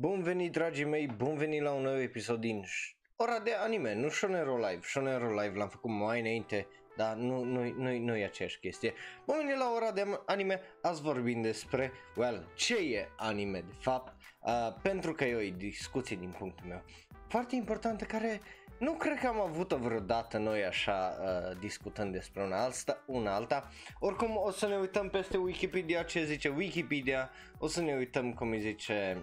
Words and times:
Bun 0.00 0.22
venit, 0.22 0.52
dragii 0.52 0.84
mei, 0.84 1.06
bun 1.06 1.36
venit 1.36 1.62
la 1.62 1.70
un 1.70 1.82
nou 1.82 2.00
episod 2.00 2.40
din 2.40 2.64
Sh- 2.64 2.96
ora 3.16 3.38
de 3.38 3.54
anime, 3.54 3.94
nu 3.94 4.08
Shonero 4.08 4.56
Live. 4.56 4.80
Shonero 4.82 5.40
Live 5.40 5.58
l-am 5.58 5.68
făcut 5.68 5.90
mai 5.90 6.20
înainte, 6.20 6.66
dar 6.96 7.14
nu, 7.14 7.44
nu, 7.44 7.62
nu, 7.62 7.98
nu 7.98 8.16
e 8.16 8.24
aceeași 8.24 8.58
chestie. 8.58 8.92
Bun 9.26 9.36
venit 9.36 9.56
la 9.56 9.72
ora 9.74 9.92
de 9.92 10.20
anime, 10.26 10.60
azi 10.82 11.02
vorbim 11.02 11.42
despre, 11.42 11.92
well, 12.16 12.52
ce 12.54 12.76
e 12.76 13.08
anime 13.16 13.58
de 13.58 13.74
fapt, 13.80 14.16
uh, 14.40 14.52
pentru 14.82 15.12
că 15.12 15.24
e 15.24 15.52
o 15.52 15.56
discuție 15.56 16.16
din 16.16 16.34
punctul 16.38 16.66
meu 16.66 16.82
foarte 17.28 17.54
importantă 17.54 18.04
care 18.04 18.40
nu 18.78 18.92
cred 18.92 19.18
că 19.18 19.26
am 19.26 19.40
avut-o 19.40 19.76
vreodată 19.76 20.38
noi 20.38 20.64
așa 20.64 21.16
uh, 21.20 21.58
discutând 21.58 22.12
despre 22.12 22.42
una, 22.42 22.62
alta, 22.62 23.02
una 23.06 23.34
alta. 23.34 23.68
Oricum 23.98 24.36
o 24.36 24.50
să 24.50 24.66
ne 24.66 24.76
uităm 24.76 25.08
peste 25.08 25.36
Wikipedia 25.36 26.02
ce 26.02 26.24
zice 26.24 26.48
Wikipedia, 26.48 27.30
o 27.58 27.66
să 27.66 27.80
ne 27.80 27.94
uităm 27.94 28.32
cum 28.32 28.50
îi 28.50 28.60
zice 28.60 29.22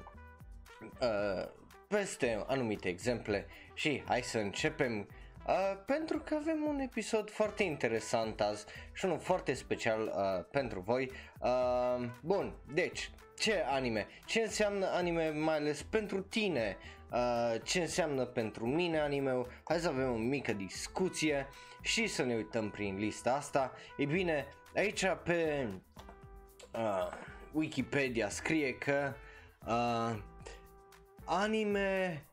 uh, 0.82 1.50
peste 1.88 2.44
anumite 2.48 2.90
exemple 2.90 3.46
și 3.74 4.04
hai 4.06 4.22
să 4.22 4.38
începem 4.38 5.08
uh, 5.48 5.78
pentru 5.86 6.20
că 6.20 6.36
avem 6.36 6.64
un 6.68 6.80
episod 6.80 7.30
foarte 7.30 7.64
interesant 7.64 8.42
azi 8.42 8.66
și 8.94 9.06
unul 9.06 9.20
foarte 9.20 9.54
special 9.54 10.02
uh, 10.02 10.46
pentru 10.52 10.80
voi. 10.80 11.12
Uh, 11.40 12.06
bun, 12.22 12.54
deci 12.74 13.12
ce 13.38 13.64
anime? 13.68 14.08
Ce 14.26 14.40
înseamnă 14.40 14.88
anime 14.92 15.30
mai 15.30 15.56
ales 15.56 15.84
pentru 15.84 16.22
tine? 16.22 16.78
Uh, 17.12 17.56
ce 17.64 17.80
înseamnă 17.80 18.26
pentru 18.26 18.66
mine 18.66 19.00
anime 19.00 19.42
Hai 19.64 19.80
să 19.80 19.88
avem 19.88 20.12
o 20.12 20.16
mică 20.16 20.54
discuție 20.54 21.48
și 21.82 22.08
să 22.08 22.24
ne 22.24 22.36
uităm 22.36 22.70
prin 22.70 22.98
lista 22.98 23.34
asta. 23.34 23.72
E 23.98 24.06
bine, 24.06 24.46
aici 24.76 25.06
pe 25.24 25.68
uh, 26.74 27.08
Wikipedia 27.52 28.30
scrie 28.30 28.74
că 28.74 29.14
uh, 29.68 30.20
anime 31.28 32.24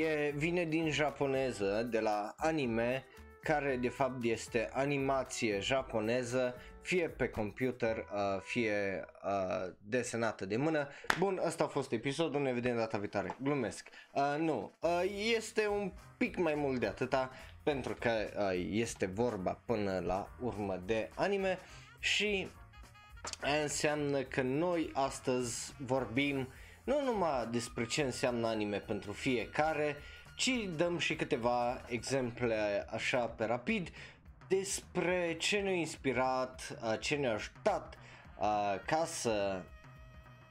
e, 0.00 0.32
vine 0.36 0.64
din 0.64 0.90
japoneză, 0.90 1.86
de 1.90 2.00
la 2.00 2.34
anime, 2.36 3.04
care 3.42 3.76
de 3.76 3.88
fapt 3.88 4.24
este 4.24 4.70
animație 4.72 5.60
japoneză, 5.60 6.54
fie 6.82 7.08
pe 7.08 7.28
computer, 7.28 7.96
uh, 7.96 8.40
fie 8.42 9.04
uh, 9.24 9.72
desenată 9.88 10.46
de 10.46 10.56
mână. 10.56 10.88
Bun, 11.18 11.40
ăsta 11.46 11.64
a 11.64 11.66
fost 11.66 11.92
episodul, 11.92 12.42
ne 12.42 12.52
vedem 12.52 12.76
data 12.76 12.98
viitoare. 12.98 13.36
Glumesc. 13.42 13.88
Uh, 14.12 14.34
nu, 14.38 14.72
uh, 14.80 15.02
este 15.36 15.66
un 15.66 15.92
pic 16.16 16.36
mai 16.36 16.54
mult 16.54 16.80
de 16.80 16.86
atâta, 16.86 17.30
pentru 17.62 17.94
că 17.94 18.10
uh, 18.10 18.66
este 18.70 19.06
vorba 19.06 19.60
până 19.64 20.02
la 20.06 20.28
urmă 20.40 20.82
de 20.86 21.10
anime 21.14 21.58
și 21.98 22.48
Aia 23.40 23.62
înseamnă 23.62 24.22
că 24.22 24.42
noi 24.42 24.90
astăzi 24.92 25.74
vorbim 25.78 26.48
nu 26.90 27.04
numai 27.04 27.48
despre 27.50 27.86
ce 27.86 28.02
înseamnă 28.02 28.46
anime 28.46 28.76
pentru 28.78 29.12
fiecare, 29.12 29.96
ci 30.34 30.50
dăm 30.76 30.98
și 30.98 31.16
câteva 31.16 31.80
exemple 31.86 32.86
așa 32.92 33.18
pe 33.18 33.44
rapid 33.44 33.88
despre 34.48 35.36
ce 35.38 35.58
ne-a 35.58 35.72
inspirat, 35.72 36.78
ce 37.00 37.16
ne-a 37.16 37.32
ajutat 37.32 37.98
ca 38.86 39.04
să 39.04 39.62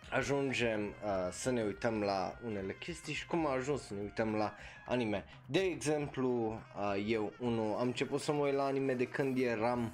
ajungem 0.10 0.94
să 1.32 1.52
ne 1.52 1.62
uităm 1.62 2.02
la 2.02 2.38
unele 2.46 2.76
chestii 2.80 3.14
și 3.14 3.26
cum 3.26 3.48
a 3.48 3.52
ajuns 3.52 3.82
să 3.82 3.94
ne 3.94 4.02
uităm 4.02 4.36
la 4.36 4.54
anime. 4.86 5.26
De 5.46 5.60
exemplu, 5.60 6.62
eu 7.08 7.34
unul 7.40 7.76
am 7.80 7.88
început 7.88 8.22
să 8.22 8.32
mă 8.32 8.46
uit 8.46 8.56
la 8.56 8.64
anime 8.64 8.94
de 8.94 9.08
când 9.08 9.38
eram 9.38 9.92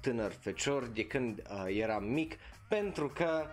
tânăr 0.00 0.32
fecior, 0.32 0.86
de 0.86 1.06
când 1.06 1.42
eram 1.66 2.04
mic, 2.04 2.36
pentru 2.68 3.08
că 3.08 3.46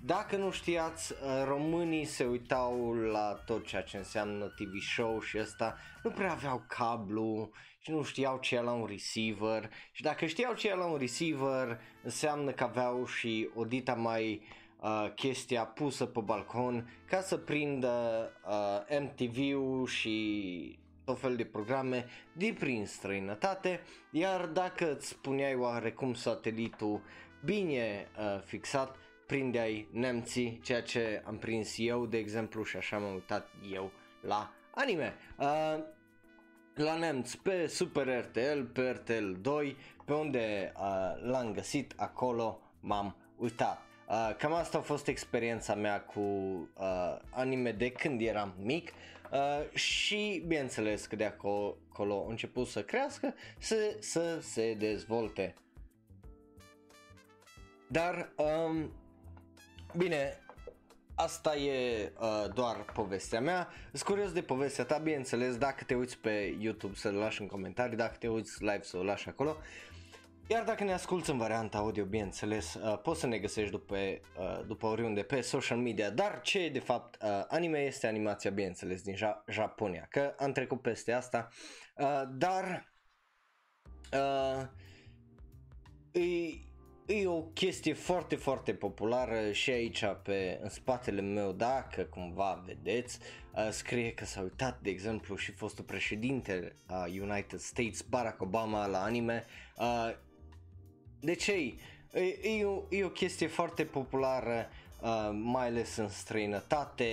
dacă 0.00 0.36
nu 0.36 0.50
știați, 0.50 1.12
uh, 1.12 1.44
românii 1.46 2.04
se 2.04 2.24
uitau 2.24 2.92
la 2.92 3.42
tot 3.46 3.66
ceea 3.66 3.82
ce 3.82 3.96
înseamnă 3.96 4.46
TV 4.46 4.82
show 4.94 5.20
și 5.20 5.38
ăsta, 5.38 5.76
nu 6.02 6.10
prea 6.10 6.30
aveau 6.30 6.64
cablu 6.68 7.50
și 7.78 7.90
nu 7.90 8.02
știau 8.02 8.38
ce 8.38 8.56
e 8.56 8.60
la 8.60 8.72
un 8.72 8.86
receiver. 8.86 9.70
Și 9.92 10.02
dacă 10.02 10.26
știau 10.26 10.54
ce 10.54 10.68
e 10.68 10.74
la 10.74 10.84
un 10.84 10.98
receiver 10.98 11.80
înseamnă 12.02 12.50
că 12.50 12.64
aveau 12.64 13.06
și 13.06 13.48
o 13.54 13.64
dita 13.64 13.94
mai 13.94 14.42
uh, 14.80 15.12
chestia 15.14 15.64
pusă 15.64 16.06
pe 16.06 16.20
balcon 16.20 17.02
ca 17.08 17.20
să 17.20 17.36
prindă 17.36 18.30
uh, 18.46 19.00
MTV-ul 19.00 19.86
și 19.86 20.78
tot 21.04 21.18
fel 21.18 21.36
de 21.36 21.44
programe 21.44 22.06
de 22.32 22.56
prin 22.58 22.86
străinătate, 22.86 23.80
iar 24.10 24.46
dacă 24.46 24.94
îți 24.94 25.08
spuneai 25.08 25.54
oarecum 25.54 26.14
satelitul 26.14 27.00
bine 27.44 28.08
uh, 28.18 28.40
fixat, 28.44 28.96
prindeai 29.26 29.88
nemții, 29.90 30.60
ceea 30.62 30.82
ce 30.82 31.22
am 31.26 31.38
prins 31.38 31.74
eu, 31.78 32.06
de 32.06 32.18
exemplu, 32.18 32.62
și 32.62 32.76
așa 32.76 32.98
m-am 32.98 33.14
uitat 33.14 33.48
eu 33.72 33.90
la 34.20 34.52
anime. 34.70 35.14
Uh, 35.38 35.78
la 36.74 36.96
nemți 36.96 37.38
pe 37.38 37.66
Super 37.66 38.06
RTL, 38.06 38.60
pe 38.72 38.90
RTL 38.90 39.30
2, 39.40 39.76
pe 40.04 40.12
unde 40.12 40.72
uh, 40.76 41.30
l-am 41.30 41.52
găsit, 41.52 41.92
acolo 41.96 42.60
m-am 42.80 43.16
uitat. 43.36 43.82
Uh, 44.08 44.34
cam 44.38 44.52
asta 44.52 44.78
a 44.78 44.80
fost 44.80 45.08
experiența 45.08 45.74
mea 45.74 46.00
cu 46.00 46.20
uh, 46.20 47.18
anime 47.30 47.72
de 47.72 47.90
când 47.90 48.20
eram 48.20 48.54
mic 48.62 48.92
uh, 49.32 49.76
și 49.78 50.44
bineînțeles 50.46 51.06
că 51.06 51.16
de 51.16 51.24
acolo, 51.24 51.76
acolo 51.90 52.24
a 52.26 52.30
început 52.30 52.66
să 52.66 52.82
crească, 52.82 53.34
să, 53.58 53.96
să 54.00 54.38
se 54.40 54.74
dezvolte 54.74 55.54
dar, 57.88 58.32
um, 58.36 58.92
bine, 59.96 60.38
asta 61.14 61.56
e 61.56 62.12
uh, 62.20 62.44
doar 62.54 62.84
povestea 62.92 63.40
mea. 63.40 63.68
Sunt 63.92 64.02
curios 64.02 64.32
de 64.32 64.42
povestea 64.42 64.84
ta, 64.84 64.98
bineînțeles, 64.98 65.56
dacă 65.56 65.84
te 65.84 65.94
uiți 65.94 66.18
pe 66.18 66.56
YouTube 66.58 66.94
să-l 66.94 67.14
lași 67.14 67.40
în 67.40 67.46
comentarii, 67.46 67.96
dacă 67.96 68.16
te 68.16 68.28
uiți 68.28 68.62
live 68.62 68.82
să 68.82 68.96
o 68.96 69.02
lași 69.02 69.28
acolo. 69.28 69.56
Iar 70.46 70.64
dacă 70.64 70.84
ne 70.84 70.92
asculti 70.92 71.30
în 71.30 71.38
varianta 71.38 71.78
audio, 71.78 72.04
bineînțeles, 72.04 72.74
uh, 72.74 72.98
poți 73.02 73.20
să 73.20 73.26
ne 73.26 73.38
găsești 73.38 73.70
după, 73.70 73.96
uh, 73.96 74.66
după 74.66 74.86
oriunde 74.86 75.22
pe 75.22 75.40
social 75.40 75.78
media. 75.78 76.10
Dar 76.10 76.40
ce 76.40 76.58
e 76.58 76.70
de 76.70 76.78
fapt 76.78 77.22
uh, 77.22 77.44
anime 77.48 77.78
este 77.78 78.06
animația, 78.06 78.50
bineînțeles, 78.50 79.02
din 79.02 79.14
ja- 79.14 79.44
Japonia. 79.46 80.06
Că 80.10 80.34
am 80.38 80.52
trecut 80.52 80.82
peste 80.82 81.12
asta. 81.12 81.48
Uh, 81.96 82.22
dar... 82.30 82.92
Uh, 84.12 84.62
e, 86.12 86.64
e 87.06 87.26
o 87.26 87.40
chestie 87.40 87.92
foarte, 87.92 88.36
foarte 88.36 88.74
populară 88.74 89.52
și 89.52 89.70
aici 89.70 90.04
pe, 90.22 90.58
în 90.62 90.68
spatele 90.68 91.20
meu, 91.20 91.52
dacă 91.52 92.02
cumva 92.02 92.62
vedeți, 92.66 93.18
uh, 93.54 93.68
scrie 93.70 94.12
că 94.12 94.24
s-a 94.24 94.40
uitat, 94.40 94.80
de 94.80 94.90
exemplu, 94.90 95.36
și 95.36 95.52
fostul 95.52 95.84
președinte 95.84 96.72
a 96.86 97.06
United 97.20 97.58
States, 97.58 98.00
Barack 98.00 98.42
Obama, 98.42 98.86
la 98.86 99.02
anime. 99.02 99.44
Uh, 99.78 100.14
de 101.20 101.34
ce? 101.34 101.52
E, 101.52 102.20
e, 102.42 102.64
o, 102.64 102.82
e 102.90 103.04
o 103.04 103.08
chestie 103.08 103.46
foarte 103.46 103.84
populară, 103.84 104.68
uh, 105.00 105.30
mai 105.32 105.66
ales 105.66 105.96
în 105.96 106.08
străinătate 106.08 107.08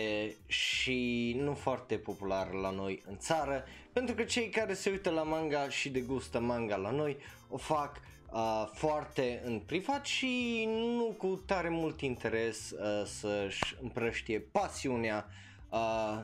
și 0.45 1.33
nu 1.39 1.53
foarte 1.53 1.95
populară 1.95 2.57
la 2.57 2.69
noi 2.69 3.03
în 3.07 3.17
țară, 3.17 3.63
pentru 3.93 4.15
că 4.15 4.23
cei 4.23 4.49
care 4.49 4.73
se 4.73 4.89
uită 4.89 5.09
la 5.09 5.23
manga 5.23 5.69
și 5.69 5.89
degustă 5.89 6.39
manga 6.39 6.75
la 6.75 6.91
noi 6.91 7.17
o 7.49 7.57
fac 7.57 8.01
uh, 8.31 8.69
foarte 8.73 9.41
în 9.45 9.59
privat 9.59 10.05
și 10.05 10.63
nu 10.67 11.15
cu 11.17 11.43
tare 11.45 11.69
mult 11.69 12.01
interes 12.01 12.71
uh, 12.71 13.05
să-și 13.05 13.75
împrăștie 13.81 14.39
pasiunea 14.39 15.25
uh, 15.69 16.21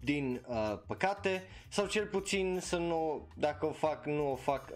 din 0.00 0.42
uh, 0.46 0.78
păcate 0.86 1.42
sau 1.68 1.86
cel 1.86 2.06
puțin 2.06 2.58
să 2.60 2.76
nu, 2.76 3.28
dacă 3.36 3.66
o 3.66 3.72
fac, 3.72 4.06
nu 4.06 4.30
o 4.30 4.34
fac 4.34 4.72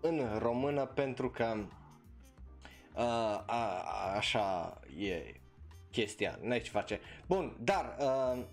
în 0.00 0.38
română 0.38 0.86
pentru 0.86 1.30
că 1.30 1.56
uh, 2.94 3.42
a, 3.46 3.84
așa 4.16 4.78
e 4.98 5.40
chestia, 5.90 6.38
n-ai 6.42 6.60
ce 6.60 6.70
face. 6.70 7.00
Bun, 7.26 7.56
dar 7.60 7.96
uh, 8.00 8.44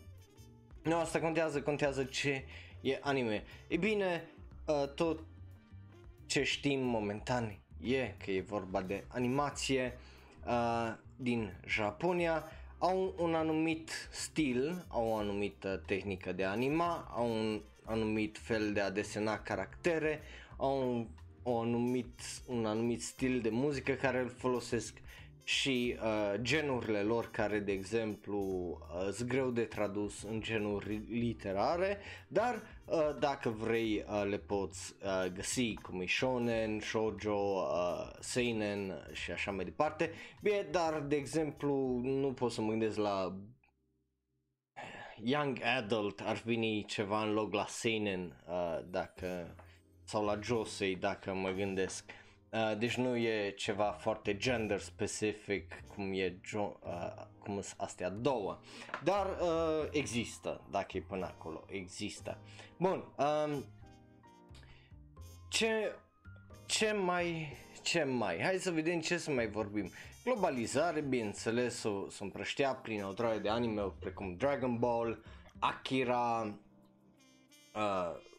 nu 0.84 0.96
asta 0.96 1.20
contează, 1.20 1.62
contează 1.62 2.04
ce 2.04 2.46
e 2.82 2.98
anime. 3.02 3.44
E 3.68 3.78
bine, 3.78 4.30
uh, 4.66 4.88
tot 4.96 5.24
ce 6.26 6.44
știm 6.44 6.80
momentan 6.80 7.60
e 7.82 8.16
că 8.24 8.32
e 8.32 8.42
vorba 8.42 8.82
de 8.82 9.04
animație 9.08 9.98
uh, 10.46 10.94
din 11.16 11.54
Japonia. 11.68 12.44
Au 12.78 13.16
un 13.18 13.34
anumit 13.34 14.10
stil, 14.12 14.86
au 14.88 15.08
o 15.08 15.16
anumită 15.16 15.84
tehnică 15.86 16.32
de 16.32 16.44
anima, 16.44 17.12
au 17.12 17.32
un 17.32 17.62
anumit 17.86 18.38
fel 18.38 18.74
de 18.74 18.80
a 18.80 18.92
desena 18.92 19.40
caractere, 19.40 20.22
au 20.58 20.92
un, 20.92 21.08
o 21.44 21.60
anumit, 21.60 22.20
un 22.48 22.66
anumit 22.66 23.02
stil 23.02 23.40
de 23.42 23.50
muzică 23.50 23.92
care 23.92 24.20
îl 24.20 24.30
folosesc 24.30 25.02
și 25.44 25.98
uh, 26.02 26.42
genurile 26.42 27.02
lor 27.02 27.32
care 27.32 27.60
de 27.60 27.72
exemplu 27.72 28.38
uh, 28.40 29.12
sunt 29.12 29.30
greu 29.30 29.52
de 29.52 29.62
tradus 29.62 30.24
în 30.24 30.42
genuri 30.42 31.02
literare, 31.10 31.98
dar 32.28 32.62
uh, 32.86 33.16
dacă 33.20 33.50
vrei 33.50 34.06
uh, 34.08 34.24
le 34.30 34.38
poți 34.38 34.96
uh, 35.04 35.32
găsi 35.32 35.74
cum 35.74 36.02
e 36.02 36.06
shonen, 36.06 36.80
shoujo, 36.80 37.34
uh, 37.34 38.12
seinen 38.20 39.08
și 39.12 39.32
așa 39.32 39.52
mai 39.52 39.66
departe. 39.66 40.12
Bine, 40.42 40.68
dar 40.72 41.02
de 41.02 41.16
exemplu 41.16 42.00
nu 42.04 42.34
pot 42.34 42.52
să 42.52 42.62
mă 42.62 42.70
gândesc 42.70 42.98
la 42.98 43.38
young 45.24 45.62
adult 45.78 46.20
ar 46.20 46.42
veni 46.46 46.86
ceva 46.86 47.24
în 47.24 47.34
loc 47.34 47.54
la 47.54 47.66
seinen 47.68 48.44
uh, 48.48 48.80
dacă 48.90 49.56
sau 50.04 50.26
la 50.26 50.40
josei 50.42 50.96
dacă 50.96 51.34
mă 51.34 51.50
gândesc. 51.50 52.12
Uh, 52.54 52.78
deci 52.78 52.96
nu 52.96 53.16
e 53.16 53.50
ceva 53.50 53.92
foarte 53.92 54.38
gender 54.38 54.80
specific 54.80 55.84
cum 55.96 56.12
e 56.14 56.40
jo- 56.46 56.80
uh, 56.84 57.26
cum 57.40 57.62
sunt 57.62 57.74
astea 57.78 58.10
două. 58.10 58.60
Dar 59.04 59.26
uh, 59.26 59.88
există, 59.92 60.62
dacă 60.72 60.98
e 60.98 61.02
până 61.02 61.26
acolo, 61.26 61.64
există. 61.68 62.38
Bun, 62.78 63.14
um, 63.18 63.66
ce, 65.50 65.96
ce 66.66 66.92
mai, 66.92 67.58
ce 67.82 68.04
mai? 68.04 68.42
Hai 68.42 68.58
să 68.58 68.72
vedem 68.72 69.00
ce 69.00 69.18
să 69.18 69.32
mai 69.32 69.48
vorbim. 69.48 69.92
Globalizare, 70.24 71.02
bineînțeles, 71.02 71.84
o, 71.84 72.10
să 72.10 72.24
împrăștea 72.24 72.74
prin 72.74 73.04
o 73.04 73.12
droaie 73.12 73.40
de 73.40 73.50
anime 73.50 73.82
precum 74.00 74.36
Dragon 74.36 74.78
Ball, 74.78 75.24
Akira 75.60 76.56
uh, 77.76 78.32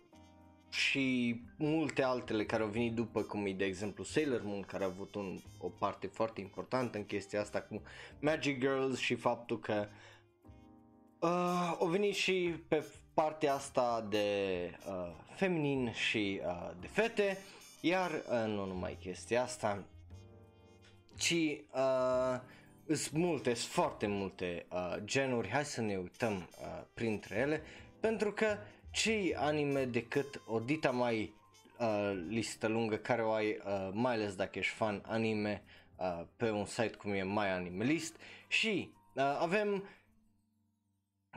și 0.74 1.40
multe 1.56 2.02
altele 2.02 2.44
care 2.44 2.62
au 2.62 2.68
venit 2.68 2.94
după, 2.94 3.22
cum 3.22 3.46
e 3.46 3.52
de 3.52 3.64
exemplu 3.64 4.04
Sailor 4.04 4.42
Moon, 4.44 4.62
care 4.62 4.84
a 4.84 4.86
avut 4.86 5.14
un, 5.14 5.38
o 5.58 5.68
parte 5.68 6.06
foarte 6.06 6.40
importantă 6.40 6.98
în 6.98 7.04
chestia 7.04 7.40
asta 7.40 7.60
cu 7.60 7.82
Magic 8.20 8.60
Girls 8.60 8.98
și 8.98 9.14
faptul 9.14 9.60
că 9.60 9.88
uh, 11.18 11.76
au 11.78 11.86
venit 11.86 12.14
și 12.14 12.54
pe 12.68 12.84
partea 13.14 13.54
asta 13.54 14.06
de 14.08 14.26
uh, 14.88 15.10
feminin 15.34 15.92
și 15.92 16.40
uh, 16.44 16.70
de 16.80 16.86
fete, 16.86 17.38
iar 17.80 18.10
uh, 18.10 18.46
nu 18.46 18.66
numai 18.66 18.96
chestia 19.00 19.42
asta, 19.42 19.84
ci 21.16 21.34
uh, 21.74 22.40
sunt 22.86 23.12
multe, 23.12 23.54
sunt 23.54 23.72
foarte 23.72 24.06
multe 24.06 24.66
uh, 24.72 24.96
genuri, 25.04 25.48
hai 25.48 25.64
să 25.64 25.80
ne 25.80 25.96
uităm 25.96 26.32
uh, 26.34 26.82
printre 26.94 27.36
ele, 27.36 27.62
pentru 28.00 28.32
că 28.32 28.56
ce 28.94 29.34
anime 29.36 29.84
decât 29.84 30.42
o 30.46 30.60
dita 30.60 30.90
mai 30.90 31.34
uh, 31.78 32.12
listă 32.28 32.68
lungă 32.68 32.96
care 32.96 33.22
o 33.22 33.32
ai, 33.32 33.50
uh, 33.64 33.88
mai 33.92 34.14
ales 34.14 34.34
dacă 34.34 34.58
ești 34.58 34.74
fan 34.74 35.02
anime, 35.06 35.62
uh, 35.96 36.22
pe 36.36 36.50
un 36.50 36.64
site 36.64 36.96
cum 36.96 37.12
e 37.12 37.22
My 37.22 37.48
Anime 37.50 37.84
List 37.84 38.16
și 38.48 38.92
uh, 39.14 39.22
avem 39.40 39.84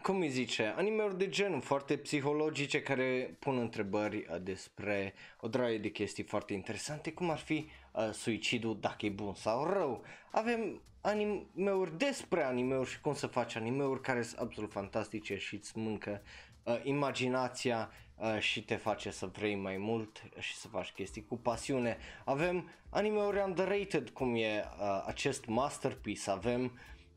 cum 0.02 0.20
îi 0.20 0.30
zice, 0.30 0.74
anime-uri 0.76 1.18
de 1.18 1.30
genul 1.30 1.62
foarte 1.62 1.98
psihologice 1.98 2.82
care 2.82 3.36
pun 3.40 3.58
întrebări 3.58 4.18
uh, 4.18 4.42
despre 4.42 5.14
o 5.40 5.48
draie 5.48 5.78
de 5.78 5.90
chestii 5.90 6.24
foarte 6.24 6.54
interesante, 6.54 7.12
cum 7.12 7.30
ar 7.30 7.38
fi 7.38 7.70
uh, 7.92 8.10
suicidul, 8.12 8.78
dacă 8.80 9.06
e 9.06 9.10
bun 9.10 9.34
sau 9.34 9.66
rău. 9.66 10.04
Avem 10.32 10.82
anime-uri 11.02 11.98
despre 11.98 12.44
anime-uri 12.44 12.90
și 12.90 13.00
cum 13.00 13.14
să 13.14 13.28
faci 13.28 13.56
anime-uri 13.56 14.02
care 14.02 14.22
sunt 14.22 14.40
absolut 14.40 14.72
fantastice 14.72 15.38
și 15.38 15.56
îți 15.56 15.78
mâncă 15.78 16.22
uh, 16.68 16.80
imaginația 16.84 17.92
uh, 18.16 18.40
și 18.40 18.64
te 18.64 18.76
face 18.76 19.12
să 19.12 19.26
vrei 19.26 19.56
mai 19.56 19.78
mult 19.78 20.24
și 20.40 20.56
să 20.56 20.68
faci 20.68 20.92
chestii 20.92 21.26
cu 21.26 21.38
pasiune. 21.38 21.98
Avem 22.26 22.70
anime-uri 22.90 23.42
underrated 23.46 24.10
cum 24.10 24.36
e 24.36 24.64
uh, 24.80 25.04
acest 25.06 25.46
masterpiece, 25.46 26.30
avem 26.30 26.72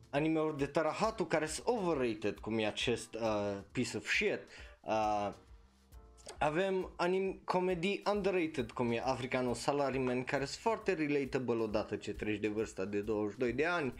anime-uri 0.09 0.57
de 0.57 0.65
Tarahatu 0.65 1.25
care 1.25 1.45
sunt 1.45 1.67
overrated 1.67 2.37
cum 2.37 2.57
e 2.57 2.65
acest 2.65 3.13
uh, 3.13 3.57
piece 3.71 3.97
of 3.97 4.07
shit. 4.07 4.39
Uh, 4.81 5.31
avem 6.37 6.91
anime 6.95 7.39
comedii 7.43 8.01
underrated 8.11 8.71
cum 8.71 8.91
e 8.91 9.01
Africanul 9.05 9.53
Salaryman 9.53 10.23
care 10.23 10.45
sunt 10.45 10.61
foarte 10.61 10.93
relatable 10.93 11.55
odată 11.55 11.95
ce 11.95 12.13
treci 12.13 12.39
de 12.39 12.47
vârsta 12.47 12.85
de 12.85 12.99
22 13.01 13.53
de 13.53 13.65
ani 13.65 13.93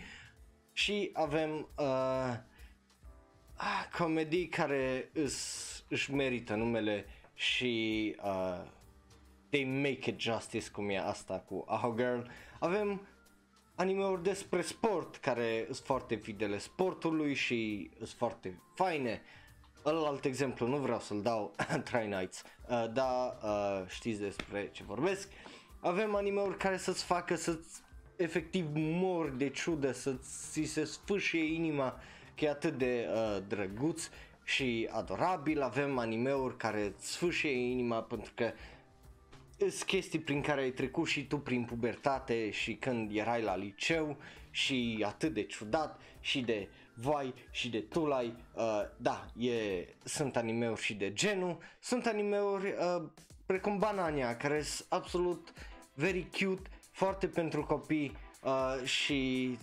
și 0.74 1.10
avem 1.14 1.68
uh, 1.78 2.34
ah, 3.62 3.98
comedii 3.98 4.48
care 4.48 5.10
îs, 5.14 5.84
își 5.88 6.14
merită 6.14 6.56
numele 6.56 7.06
și 7.34 8.16
uh, 8.24 8.62
they 9.50 9.64
make 9.64 10.10
it 10.10 10.20
justice 10.20 10.70
cum 10.70 10.90
e 10.90 11.00
asta 11.00 11.44
cu 11.48 11.66
Aho 11.68 11.94
Girl. 11.98 12.20
Avem 12.60 13.08
anime-uri 13.76 14.24
despre 14.24 14.62
sport 14.62 15.16
care 15.16 15.64
sunt 15.66 15.86
foarte 15.86 16.16
fidele 16.16 16.58
sportului 16.58 17.34
și 17.34 17.90
sunt 17.98 18.10
foarte 18.10 18.62
faine. 18.76 19.22
Alt 19.84 20.26
exemplu, 20.26 20.68
nu 20.68 20.78
vreau 20.78 21.00
să-l 21.00 21.22
dau, 21.22 21.56
Try 21.90 22.08
Nights, 22.08 22.44
uh, 22.70 22.86
dar 22.94 23.38
uh, 23.44 23.88
știți 23.88 24.20
despre 24.20 24.70
ce 24.72 24.84
vorbesc. 24.84 25.30
Avem 25.80 26.16
anime-uri 26.16 26.58
care 26.58 26.78
să-ți 26.78 27.04
facă 27.04 27.36
să-ți 27.36 27.82
efectiv 28.16 28.66
mor 28.74 29.30
de 29.30 29.50
ciudă, 29.50 29.92
să-ți 29.92 30.64
se 30.64 30.84
sfâșie 30.84 31.44
inima, 31.44 32.00
că 32.36 32.46
e 32.46 32.50
atât 32.50 32.78
de 32.78 33.08
uh, 33.14 33.44
drăguț 33.48 34.10
și 34.44 34.90
adorabil. 34.92 35.62
Avem 35.62 35.98
anime-uri 35.98 36.58
care 36.58 36.86
îți 36.86 37.12
sfâșie 37.12 37.52
inima 37.52 38.02
pentru 38.02 38.32
că 38.36 38.52
sunt 39.58 39.84
chestii 39.84 40.20
prin 40.20 40.42
care 40.42 40.62
ai 40.62 40.72
trecut 40.72 41.08
și 41.08 41.28
tu 41.28 41.38
prin 41.38 41.64
pubertate 41.64 42.50
și 42.50 42.74
când 42.74 43.16
erai 43.16 43.42
la 43.42 43.56
liceu 43.56 44.18
și 44.52 45.04
atât 45.08 45.34
de 45.34 45.44
ciudat 45.44 46.00
și 46.20 46.42
de 46.42 46.68
vai 46.94 47.34
și 47.52 47.70
de 47.70 47.80
tulai, 47.80 48.36
uh, 48.54 48.82
da, 48.98 49.26
e, 49.38 49.88
sunt 50.04 50.38
animeuri 50.38 50.82
și 50.82 50.94
de 50.94 51.14
genul, 51.14 51.58
sunt 51.80 52.06
animeuri 52.06 52.68
uh, 52.68 53.04
precum 53.46 53.78
Banania, 53.78 54.38
care 54.38 54.62
sunt 54.62 54.88
absolut 54.90 55.54
very 55.94 56.28
cute, 56.40 56.70
foarte 56.92 57.28
pentru 57.28 57.64
copii 57.64 58.18
uh, 58.44 58.84
și 58.84 59.58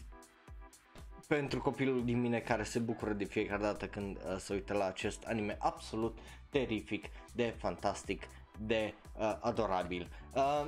pentru 1.28 1.60
copilul 1.60 2.04
din 2.04 2.20
mine 2.20 2.38
care 2.38 2.62
se 2.62 2.78
bucură 2.78 3.12
de 3.12 3.24
fiecare 3.24 3.62
dată 3.62 3.86
când 3.86 4.16
uh, 4.16 4.36
se 4.38 4.52
uită 4.52 4.74
la 4.74 4.86
acest 4.86 5.24
anime 5.24 5.56
absolut 5.60 6.18
terific 6.50 7.04
de 7.32 7.54
fantastic 7.58 8.22
de 8.58 8.94
uh, 9.18 9.36
adorabil. 9.40 10.08
Uh, 10.34 10.66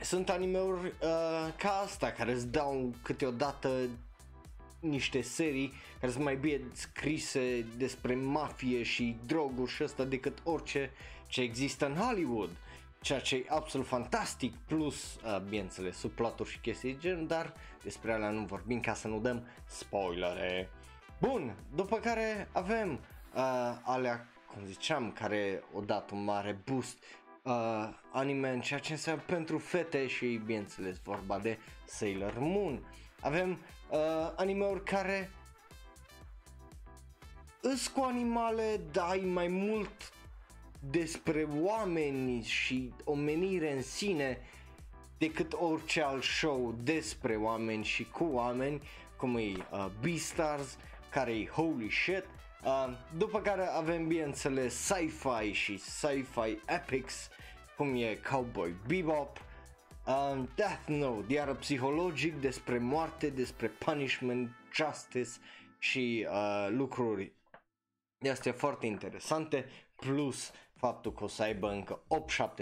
sunt 0.00 0.28
animeuri 0.28 0.86
uh, 0.86 0.92
ca 1.56 1.80
asta 1.84 2.10
care 2.10 2.32
îți 2.32 2.46
dau 2.46 2.94
câteodată 3.02 3.88
niște 4.80 5.20
serii 5.20 5.72
care 6.00 6.12
sunt 6.12 6.24
mai 6.24 6.36
bine 6.36 6.60
scrise 6.72 7.66
despre 7.76 8.14
mafie 8.14 8.82
și 8.82 9.16
droguri 9.26 9.70
și 9.70 9.82
asta 9.82 10.04
decât 10.04 10.38
orice 10.44 10.90
ce 11.26 11.40
există 11.40 11.86
în 11.86 11.94
Hollywood. 11.94 12.50
Ceea 13.00 13.20
ce 13.20 13.36
e 13.36 13.44
absolut 13.48 13.86
fantastic, 13.86 14.54
plus, 14.66 15.14
uh, 15.14 15.40
bineînțeles, 15.48 15.96
subploturi 15.96 16.50
și 16.50 16.58
chestii 16.58 16.92
de 16.92 16.98
gen, 16.98 17.26
dar 17.26 17.54
despre 17.82 18.12
alea 18.12 18.30
nu 18.30 18.44
vorbim 18.44 18.80
ca 18.80 18.94
să 18.94 19.08
nu 19.08 19.18
dăm 19.18 19.46
spoilere. 19.66 20.70
Bun, 21.20 21.54
după 21.74 21.96
care 21.96 22.48
avem 22.52 22.92
uh, 22.92 23.78
alea 23.82 24.26
cum 24.54 24.64
ziceam, 24.64 25.12
care 25.12 25.62
o 25.72 25.80
dat 25.80 26.10
un 26.10 26.24
mare 26.24 26.58
boost 26.64 26.96
uh, 27.42 27.88
anime 28.12 28.50
în 28.50 28.60
ceea 28.60 28.80
ce 28.80 28.92
înseamnă 28.92 29.22
pentru 29.26 29.58
fete 29.58 30.06
și, 30.06 30.40
bineînțeles, 30.44 30.96
vorba 31.04 31.38
de 31.38 31.58
Sailor 31.84 32.38
Moon. 32.38 32.82
Avem 33.20 33.50
uh, 33.90 33.98
anime-uri 34.36 34.84
care 34.84 35.30
îs 37.60 37.88
cu 37.88 38.00
animale, 38.00 38.80
dai 38.92 39.22
mai 39.32 39.48
mult 39.48 40.12
despre 40.90 41.48
oameni 41.60 42.42
și 42.42 42.92
omenire 43.04 43.72
în 43.72 43.82
sine 43.82 44.38
decât 45.26 45.52
orice 45.52 46.02
alt 46.02 46.22
show 46.22 46.74
despre 46.82 47.36
oameni 47.36 47.84
și 47.84 48.04
cu 48.04 48.24
oameni, 48.24 48.82
cum 49.16 49.36
e 49.36 49.42
uh, 49.42 49.86
Beastars, 50.00 50.78
care 51.10 51.32
e 51.32 51.46
holy 51.46 51.90
shit, 51.90 52.24
Uh, 52.64 52.88
după 53.16 53.40
care 53.40 53.66
avem 53.66 54.06
bineînțeles 54.06 54.74
sci-fi 54.74 55.52
și 55.52 55.78
sci-fi 55.78 56.58
epics 56.66 57.28
cum 57.76 57.94
e 57.94 58.20
Cowboy 58.30 58.74
Bebop, 58.86 59.44
uh, 60.06 60.42
Death 60.54 60.86
Note, 60.86 61.32
iar 61.32 61.54
psihologic 61.54 62.40
despre 62.40 62.78
moarte, 62.78 63.30
despre 63.30 63.66
punishment, 63.66 64.50
justice 64.72 65.30
și 65.78 66.26
uh, 66.30 66.68
lucruri 66.70 67.32
de 68.18 68.30
astea 68.30 68.52
foarte 68.52 68.86
interesante, 68.86 69.66
plus 69.96 70.52
faptul 70.76 71.12
că 71.12 71.24
o 71.24 71.28
să 71.28 71.42
aibă 71.42 71.70
încă 71.70 72.02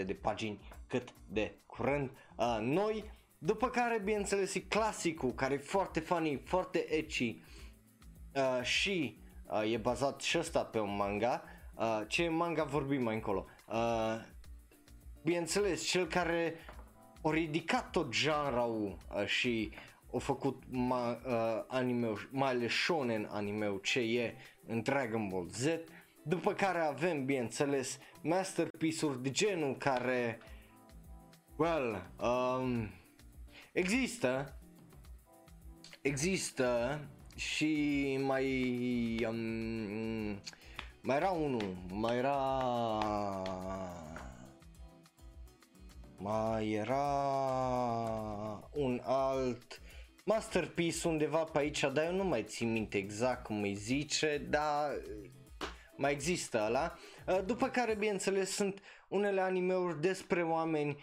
8-7 0.01 0.05
de 0.05 0.13
pagini 0.13 0.59
cât 0.87 1.13
de 1.27 1.55
curând 1.65 2.11
uh, 2.41 2.57
noi, 2.61 3.11
după 3.37 3.69
care 3.69 4.01
bineînțeles 4.03 4.55
e 4.55 4.59
clasicul 4.59 5.31
care 5.31 5.53
e 5.53 5.57
foarte 5.57 5.99
funny, 5.99 6.41
foarte 6.45 6.93
ecchi 6.93 7.41
uh, 8.35 8.63
și 8.63 9.17
uh, 9.45 9.71
e 9.71 9.77
bazat 9.77 10.21
și 10.21 10.37
ăsta 10.37 10.63
pe 10.63 10.79
un 10.79 10.95
manga. 10.95 11.43
Uh, 11.75 12.01
ce 12.07 12.29
manga 12.29 12.63
vorbim 12.63 13.03
mai 13.03 13.15
încolo? 13.15 13.45
Uh, 13.67 14.15
bineînțeles, 15.23 15.83
cel 15.83 16.07
care 16.07 16.55
a 17.21 17.29
ridicat 17.29 17.89
tot 17.89 18.11
genre 18.11 18.59
uh, 18.59 19.25
și 19.25 19.71
a 20.13 20.17
făcut 20.17 20.63
ma, 20.69 21.09
uh, 21.09 21.63
anime 21.67 22.13
mai 22.29 22.49
ales 22.49 22.73
shonen 22.73 23.27
anime 23.31 23.79
ce 23.83 23.99
e 23.99 24.35
în 24.67 24.81
Dragon 24.81 25.27
Ball 25.27 25.47
Z. 25.49 25.67
După 26.23 26.53
care 26.53 26.79
avem, 26.79 27.25
bineînțeles, 27.25 27.99
masterpiece-uri 28.21 29.21
de 29.23 29.29
genul 29.29 29.75
care, 29.77 30.39
well, 31.61 32.01
um, 32.19 32.89
există, 33.71 34.53
există 36.01 36.99
și 37.35 38.19
mai 38.21 39.25
um, 39.27 40.41
mai 41.01 41.15
era 41.15 41.29
unul, 41.29 41.77
mai 41.89 42.17
era 42.17 42.37
mai 46.17 46.71
era 46.71 47.05
un 48.71 49.01
alt 49.03 49.81
masterpiece 50.25 51.07
undeva 51.07 51.43
pe 51.43 51.59
aici, 51.59 51.79
dar 51.79 52.05
eu 52.05 52.15
nu 52.15 52.23
mai 52.23 52.43
țin 52.43 52.71
minte 52.71 52.97
exact 52.97 53.43
cum 53.43 53.61
îi 53.61 53.75
zice, 53.75 54.45
dar 54.49 54.91
mai 55.97 56.11
există 56.11 56.63
ăla. 56.65 56.97
Uh, 57.27 57.39
după 57.45 57.67
care, 57.67 57.95
bineînțeles, 57.95 58.49
sunt 58.49 58.81
unele 59.07 59.41
animeuri 59.41 60.01
despre 60.01 60.43
oameni 60.43 60.97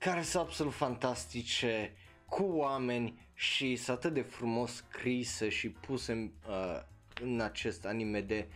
care 0.00 0.22
sunt 0.22 0.42
absolut 0.42 0.72
fantastice, 0.72 1.92
cu 2.28 2.42
oameni 2.42 3.28
și 3.34 3.76
sunt 3.76 3.96
atât 3.96 4.12
de 4.12 4.20
frumos 4.20 4.74
scrise 4.74 5.48
și 5.48 5.68
puse 5.68 6.32
uh, 6.48 6.80
în 7.22 7.40
acest 7.40 7.84
anime 7.86 8.20
de 8.20 8.48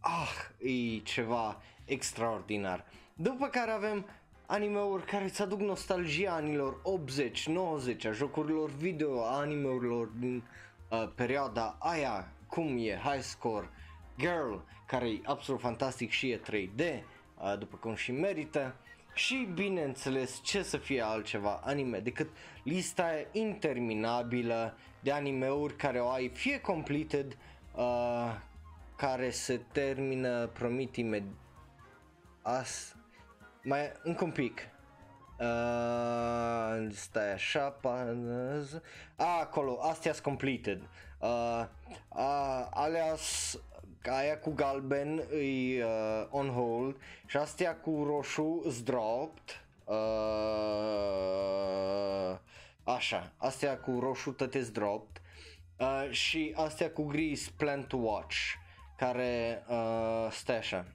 ah, 0.00 0.68
e 0.68 0.98
ceva 0.98 1.62
extraordinar. 1.84 2.84
După 3.14 3.46
care 3.46 3.70
avem 3.70 4.06
animeuri 4.46 5.04
care 5.04 5.24
îți 5.24 5.42
aduc 5.42 5.60
nostalgia 5.60 6.32
anilor 6.32 6.80
80, 6.82 7.46
90, 7.48 8.04
a 8.04 8.12
jocurilor 8.12 8.70
video, 8.70 9.24
a 9.24 9.38
animeurilor 9.38 10.06
din 10.06 10.42
uh, 10.88 11.08
perioada 11.14 11.76
aia, 11.78 12.32
cum 12.46 12.76
e 12.78 13.00
High 13.04 13.22
Score, 13.22 13.70
Girl, 14.18 14.54
care 14.86 15.08
e 15.08 15.20
absolut 15.24 15.60
fantastic 15.60 16.10
și 16.10 16.30
e 16.30 16.40
3D, 16.40 16.80
uh, 16.80 17.58
după 17.58 17.76
cum 17.76 17.94
și 17.94 18.12
merită. 18.12 18.74
Și 19.14 19.48
bineînțeles, 19.54 20.40
ce 20.42 20.62
să 20.62 20.76
fie 20.76 21.00
altceva 21.02 21.60
anime 21.64 21.98
decât 21.98 22.28
lista 22.62 23.10
interminabilă 23.32 24.76
de 25.00 25.12
animeuri 25.12 25.76
care 25.76 26.00
o 26.00 26.08
ai 26.08 26.28
fie 26.28 26.60
completed, 26.60 27.36
uh, 27.74 28.36
care 28.96 29.30
se 29.30 29.60
termină, 29.72 30.46
promit 30.46 30.96
imediat, 30.96 31.32
as, 32.42 32.96
mai 33.62 33.92
încă 34.02 34.24
un 34.24 34.30
pic. 34.30 34.68
Uh, 35.38 36.86
stai 36.92 37.32
așa, 37.32 37.60
panez. 37.60 38.80
Ah, 39.16 39.38
acolo, 39.40 39.78
astea 39.82 40.12
sunt 40.12 40.24
completed. 40.24 40.82
Uh, 41.18 41.64
uh, 42.08 42.66
alea 42.70 43.14
aia 44.10 44.38
cu 44.38 44.50
galben 44.50 45.18
e 45.18 45.84
uh, 45.84 46.26
on 46.30 46.48
hold 46.48 46.96
și 47.26 47.36
astea 47.36 47.76
cu 47.76 48.04
roșu 48.06 48.62
is 48.66 48.82
dropped. 48.82 49.62
Uh, 49.84 49.94
așa, 52.84 53.32
astea 53.36 53.78
cu 53.78 53.98
roșu 54.00 54.30
tot 54.30 54.54
is 54.54 54.70
dropped. 54.70 55.22
Uh, 55.78 56.08
și 56.10 56.52
astea 56.56 56.90
cu 56.90 57.02
gri 57.02 57.50
plan 57.56 57.86
to 57.86 57.96
watch 57.96 58.36
care 58.96 59.64
uh, 59.68 60.26
stai 60.30 60.56
așa 60.56 60.86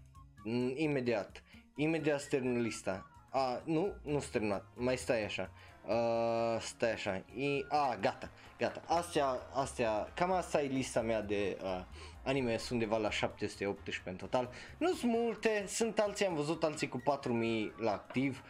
imediat 0.76 1.44
imediat 1.80 2.28
termin 2.28 2.62
lista. 2.62 3.06
A, 3.30 3.62
nu, 3.64 3.94
nu 4.02 4.20
s 4.20 4.28
terminat, 4.28 4.66
mai 4.74 4.98
stai 4.98 5.24
așa. 5.24 5.50
Uh, 5.86 6.62
stai 6.62 6.92
așa. 6.92 7.24
I, 7.34 7.66
a, 7.70 7.98
gata, 8.02 8.30
gata. 8.58 8.82
Astea, 8.86 9.40
astea, 9.54 10.12
cam 10.14 10.32
asta 10.32 10.62
e 10.62 10.68
lista 10.68 11.02
mea 11.02 11.22
de 11.22 11.58
uh, 11.64 11.82
anime, 12.24 12.58
sunt 12.58 12.72
undeva 12.72 12.98
la 12.98 13.10
718 13.10 14.10
în 14.10 14.16
total. 14.16 14.50
Nu 14.78 14.94
sunt 14.94 15.12
multe, 15.12 15.64
sunt 15.68 16.00
alții, 16.00 16.26
am 16.26 16.36
văzut 16.36 16.64
alții 16.64 16.88
cu 16.88 16.98
4000 16.98 17.74
la 17.78 17.92
activ. 17.92 18.44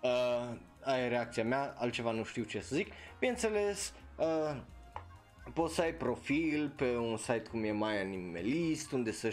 Uh, 0.00 0.56
aia 0.80 1.04
e 1.04 1.08
reacția 1.08 1.44
mea, 1.44 1.74
altceva 1.78 2.10
nu 2.10 2.24
știu 2.24 2.42
ce 2.42 2.60
să 2.60 2.74
zic. 2.74 2.92
Bineînțeles, 3.18 3.92
uh, 4.16 4.56
poți 5.52 5.74
să 5.74 5.80
ai 5.80 5.94
profil 5.94 6.72
pe 6.76 6.96
un 6.96 7.16
site 7.16 7.42
cum 7.50 7.64
e 7.64 7.72
My 7.72 7.98
Animalist, 7.98 8.92
unde 8.92 9.12
să 9.12 9.30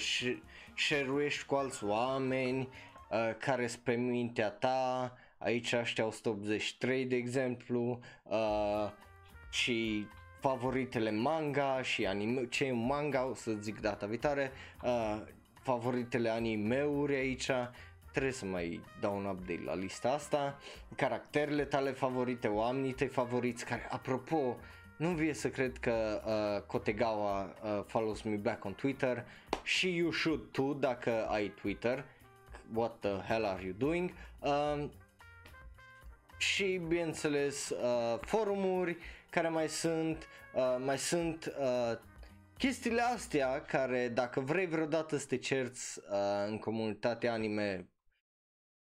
share 0.76 1.30
cu 1.48 1.56
alți 1.56 1.84
oameni 1.84 2.60
uh, 3.10 3.36
care 3.38 3.68
spre 3.68 3.96
mintea 3.96 4.50
ta, 4.50 5.14
aici 5.38 5.74
ăștia 5.74 6.06
183 6.06 7.06
de 7.06 7.16
exemplu, 7.16 8.00
uh, 8.24 8.92
și 9.50 10.08
favoritele 10.39 11.12
manga 11.12 11.81
și 11.81 12.05
anime, 12.05 12.48
ce 12.48 12.65
e 12.65 12.72
manga, 12.72 13.25
o 13.25 13.34
să 13.34 13.51
zic 13.51 13.79
data 13.81 14.05
viitoare, 14.05 14.51
uh, 14.84 15.22
favoritele 15.62 16.29
animeuri 16.29 17.15
aici, 17.15 17.51
trebuie 18.12 18.31
să 18.31 18.46
mai 18.46 18.81
dau 19.00 19.17
un 19.17 19.25
update 19.25 19.62
la 19.65 19.75
lista 19.75 20.12
asta, 20.12 20.58
caracterele 20.96 21.63
tale 21.63 21.91
favorite, 21.91 22.48
oamenii 22.48 22.93
tăi 22.93 23.08
favoriți, 23.08 23.65
care 23.65 23.88
apropo, 23.91 24.58
nu 24.98 25.10
vie 25.10 25.34
să 25.34 25.50
cred 25.50 25.77
că 25.77 26.22
uh, 26.25 26.62
Kotegawa 26.65 27.41
uh, 27.41 27.84
follows 27.86 28.22
me 28.22 28.36
back 28.36 28.65
on 28.65 28.74
Twitter 28.74 29.25
și 29.63 29.96
you 29.96 30.12
should 30.12 30.41
too 30.51 30.74
dacă 30.74 31.25
ai 31.29 31.48
Twitter. 31.62 32.05
What 32.74 33.00
the 33.00 33.10
hell 33.10 33.46
are 33.46 33.63
you 33.63 33.74
doing? 33.77 34.12
Uh, 34.39 34.86
și 36.38 36.81
bineînțeles 36.88 37.69
uh, 37.69 38.19
forumuri 38.22 38.98
care 39.30 39.50
mai 39.50 39.70
sunt, 39.70 40.28
uh, 40.54 40.84
mai 40.86 40.98
sunt 40.98 41.56
uh, 41.60 41.98
chestiile 42.58 43.02
astea 43.02 43.62
care 43.62 44.08
dacă 44.08 44.40
vrei 44.40 44.68
vreodată 44.68 45.18
să 45.18 45.26
te 45.26 45.38
cerți 45.38 46.00
uh, 46.00 46.48
în 46.48 46.58
comunitatea 46.58 47.34
anime 47.34 47.90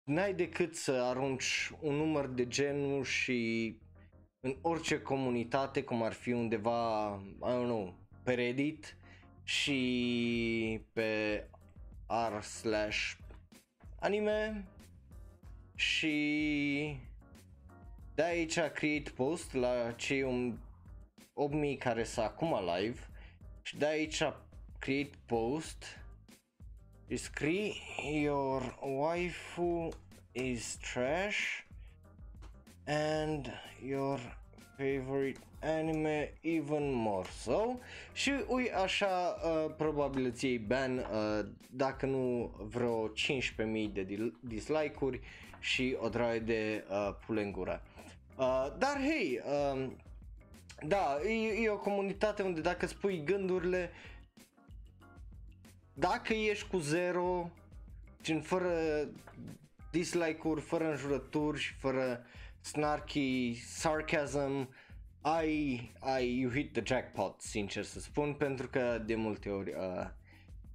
n-ai 0.05 0.35
decât 0.35 0.77
să 0.77 0.93
arunci 0.93 1.71
un 1.81 1.95
număr 1.95 2.27
de 2.27 2.47
genul 2.47 3.05
și 3.05 3.79
în 4.41 4.57
orice 4.61 5.03
comunitate, 5.03 5.83
cum 5.83 6.03
ar 6.03 6.13
fi 6.13 6.33
undeva, 6.33 7.15
I 7.25 7.51
don't 7.51 7.65
know, 7.65 7.95
pe 8.23 8.35
Reddit 8.35 8.97
și 9.43 10.81
pe 10.93 11.45
r 12.07 12.41
slash 12.41 13.13
anime 14.01 14.69
și 15.75 17.01
de 18.15 18.23
aici 18.23 18.59
create 18.61 19.11
post 19.11 19.53
la 19.53 19.93
cei 19.93 20.55
8000 21.33 21.77
care 21.77 22.05
sunt 22.05 22.27
acum 22.27 22.55
live 22.75 23.01
și 23.63 23.77
de 23.77 23.87
aici 23.87 24.23
create 24.79 25.11
post. 25.27 25.85
Și 27.09 27.17
scrie 27.17 27.73
your 28.23 28.79
waifu 28.83 29.89
is 30.33 30.77
trash 30.93 31.65
and 32.87 33.51
your 33.87 34.44
favorite 34.77 35.41
anime 35.63 36.33
even 36.41 36.93
more 36.93 37.29
so 37.43 37.79
și 38.13 38.33
ui 38.49 38.71
așa 38.71 39.37
uh, 39.45 39.75
probabil 39.77 40.25
îți 40.25 40.47
iei 40.47 40.59
ban 40.59 40.99
uh, 40.99 41.47
dacă 41.71 42.07
nu 42.07 42.55
vreo 42.59 43.09
15.000 43.09 43.13
de 43.93 44.33
dislike-uri 44.41 45.21
și 45.61 45.97
o 46.01 46.09
draie 46.09 46.39
de 46.39 46.85
uh, 46.91 47.15
pule 47.27 47.43
în 47.43 47.53
gură. 47.53 47.83
Uh, 48.37 48.73
dar 48.79 48.97
hei, 49.01 49.41
uh, 49.75 49.91
da, 50.87 51.19
e, 51.27 51.63
e 51.63 51.69
o 51.69 51.79
comunitate 51.79 52.43
unde 52.43 52.61
dacă 52.61 52.87
spui 52.87 53.23
gândurile, 53.25 53.91
dacă 55.95 56.33
ești 56.33 56.69
cu 56.69 56.79
zero, 56.79 57.51
gen 58.23 58.41
fără 58.41 58.73
dislike-uri, 59.91 60.61
fără 60.61 60.91
înjurături 60.91 61.59
și 61.61 61.73
fără 61.75 62.25
snarky 62.65 63.55
sarcasm, 63.55 64.69
ai, 65.21 65.93
ai, 66.01 66.39
you 66.39 66.51
hit 66.51 66.73
the 66.73 66.83
jackpot, 66.85 67.41
sincer 67.41 67.83
să 67.83 68.01
spun, 68.01 68.35
pentru 68.35 68.69
că 68.69 69.03
de 69.07 69.15
multe 69.15 69.49
ori 69.49 69.71
uh, 69.71 70.07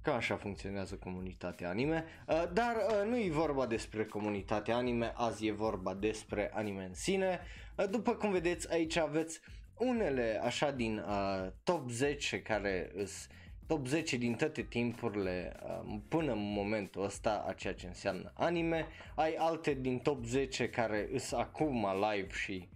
Cam 0.02 0.14
așa 0.14 0.36
funcționează 0.36 0.94
comunitatea 0.94 1.68
anime, 1.68 2.04
uh, 2.26 2.44
dar 2.52 2.76
uh, 2.76 3.08
nu 3.08 3.16
e 3.16 3.30
vorba 3.30 3.66
despre 3.66 4.04
comunitatea 4.04 4.76
anime, 4.76 5.12
azi 5.14 5.46
e 5.46 5.52
vorba 5.52 5.94
despre 5.94 6.50
anime 6.54 6.84
în 6.84 6.94
sine. 6.94 7.40
Uh, 7.76 7.88
după 7.90 8.14
cum 8.14 8.30
vedeți 8.30 8.72
aici 8.72 8.96
aveți 8.96 9.40
unele 9.76 10.40
așa 10.44 10.70
din 10.70 10.98
uh, 10.98 11.48
top 11.62 11.90
10 11.90 12.42
care 12.42 12.90
îs 12.94 13.26
top 13.70 13.86
10 13.86 14.16
din 14.16 14.34
toate 14.34 14.62
timpurile 14.62 15.56
uh, 15.62 15.98
până 16.08 16.32
în 16.32 16.52
momentul 16.52 17.04
ăsta 17.04 17.44
a 17.48 17.52
ceea 17.52 17.74
ce 17.74 17.86
înseamnă 17.86 18.32
anime. 18.34 18.86
Ai 19.14 19.34
alte 19.34 19.74
din 19.74 19.98
top 19.98 20.24
10 20.24 20.68
care 20.68 21.08
îs 21.12 21.32
acum 21.32 21.86
live 22.10 22.32
și 22.32 22.68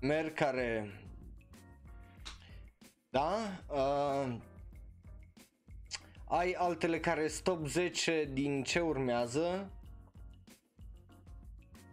merg 0.00 0.34
care 0.34 0.90
da, 3.10 3.36
uh, 3.70 4.36
ai 6.24 6.52
altele 6.52 7.00
care 7.00 7.26
stop 7.26 7.66
10 7.66 8.28
din 8.32 8.62
ce 8.62 8.80
urmează 8.80 9.70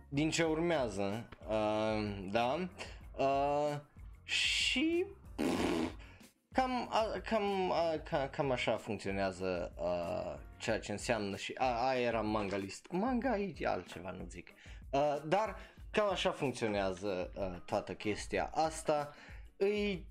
din 0.09 0.29
ce 0.29 0.43
urmează 0.43 1.29
uh, 1.47 2.29
da 2.31 2.69
uh, 3.17 3.79
și 4.23 5.05
pff, 5.35 6.04
cam, 6.55 6.87
a, 6.91 7.19
cam, 7.23 7.71
a, 7.71 7.99
cam, 8.03 8.29
cam 8.29 8.51
așa 8.51 8.77
funcționează 8.77 9.73
uh, 9.77 10.39
ceea 10.57 10.79
ce 10.79 10.91
înseamnă 10.91 11.35
și 11.35 11.53
a, 11.57 11.87
aia 11.87 12.07
era 12.07 12.21
manga 12.21 12.57
list. 12.57 12.87
Manga 12.91 13.37
e 13.37 13.53
altceva 13.67 14.11
nu 14.11 14.25
zic. 14.29 14.49
Uh, 14.89 15.21
dar 15.27 15.55
cam 15.91 16.09
așa 16.09 16.31
funcționează 16.31 17.31
uh, 17.35 17.61
toată 17.65 17.93
chestia 17.93 18.51
asta. 18.53 19.13
Îi 19.57 20.05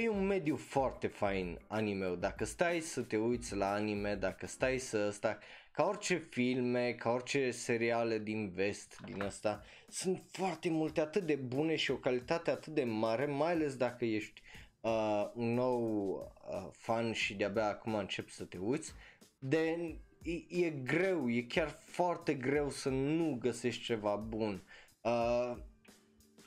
e 0.00 0.08
un 0.08 0.26
mediu 0.26 0.56
foarte 0.56 1.06
fain 1.06 1.58
anime 1.66 2.14
Dacă 2.18 2.44
stai 2.44 2.80
să 2.80 3.02
te 3.02 3.16
uiți 3.16 3.54
la 3.54 3.72
anime, 3.72 4.14
dacă 4.14 4.46
stai 4.46 4.78
să 4.78 5.10
stai 5.10 5.36
ca 5.72 5.84
orice 5.84 6.26
filme, 6.30 6.92
ca 6.92 7.10
orice 7.10 7.50
seriale 7.50 8.18
din 8.18 8.50
vest, 8.50 9.00
din 9.04 9.22
asta, 9.22 9.62
sunt 9.88 10.22
foarte 10.30 10.70
multe 10.70 11.00
atât 11.00 11.22
de 11.22 11.34
bune 11.34 11.76
și 11.76 11.90
o 11.90 11.96
calitate 11.96 12.50
atât 12.50 12.72
de 12.72 12.84
mare, 12.84 13.26
mai 13.26 13.52
ales 13.52 13.76
dacă 13.76 14.04
ești 14.04 14.42
uh, 14.88 15.30
un 15.34 15.54
nou 15.54 16.10
uh, 16.50 16.68
fan 16.72 17.12
și 17.12 17.34
de-abia 17.34 17.68
acum 17.68 17.94
încep 17.94 18.28
să 18.28 18.44
te 18.44 18.58
uiți, 18.58 18.92
de 19.38 19.94
e, 20.22 20.64
e 20.64 20.70
greu, 20.70 21.30
e 21.30 21.42
chiar 21.42 21.68
foarte 21.68 22.34
greu 22.34 22.70
să 22.70 22.88
nu 22.88 23.36
găsești 23.40 23.82
ceva 23.82 24.14
bun. 24.14 24.62
Uh, 25.00 25.56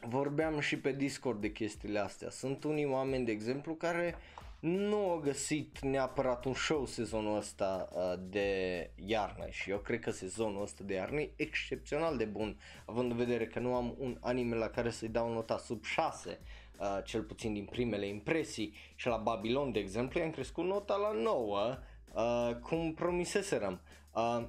vorbeam 0.08 0.60
și 0.60 0.78
pe 0.78 0.92
Discord 0.92 1.42
de 1.42 1.52
chestiile 1.52 2.00
astea. 2.00 2.30
Sunt 2.30 2.64
unii 2.64 2.86
oameni, 2.86 3.26
de 3.26 3.32
exemplu, 3.32 3.74
care 3.74 4.16
nu 4.60 5.10
au 5.10 5.18
găsit 5.18 5.80
neapărat 5.80 6.46
un 6.46 6.54
show 6.54 6.86
sezonul 6.86 7.38
ăsta 7.38 7.90
uh, 7.92 8.14
de 8.30 8.90
iarnă 8.96 9.48
și 9.50 9.70
eu 9.70 9.78
cred 9.78 10.00
că 10.00 10.12
sezonul 10.12 10.62
ăsta 10.62 10.84
de 10.84 10.94
iarnă 10.94 11.20
e 11.20 11.32
excepțional 11.36 12.18
de 12.18 12.26
bun, 12.26 12.60
având 12.86 13.12
în 13.12 13.18
vedere 13.18 13.48
că 13.48 13.60
nu 13.60 13.76
am 13.76 13.96
un 13.98 14.18
anime 14.20 14.56
la 14.56 14.68
care 14.68 14.90
să-i 14.90 15.08
dau 15.08 15.34
nota 15.34 15.58
sub 15.58 15.84
6, 15.84 16.40
uh, 16.82 17.04
cel 17.06 17.22
puțin 17.22 17.54
din 17.54 17.66
primele 17.66 18.08
impresii 18.08 18.74
și 18.96 19.08
la 19.08 19.18
Babylon, 19.18 19.72
de 19.72 19.80
exemplu, 19.80 20.20
i-am 20.20 20.32
crescut 20.32 20.66
nota 20.66 20.96
la 20.96 21.12
9, 21.12 21.78
uh, 22.14 22.56
cum 22.56 22.94
promiseserăm. 22.94 23.82
Uh, 24.16 24.44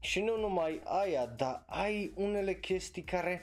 și 0.00 0.20
nu 0.20 0.40
numai 0.40 0.80
aia, 0.84 1.26
dar 1.26 1.64
ai 1.66 2.12
unele 2.14 2.54
chestii 2.54 3.02
care 3.02 3.42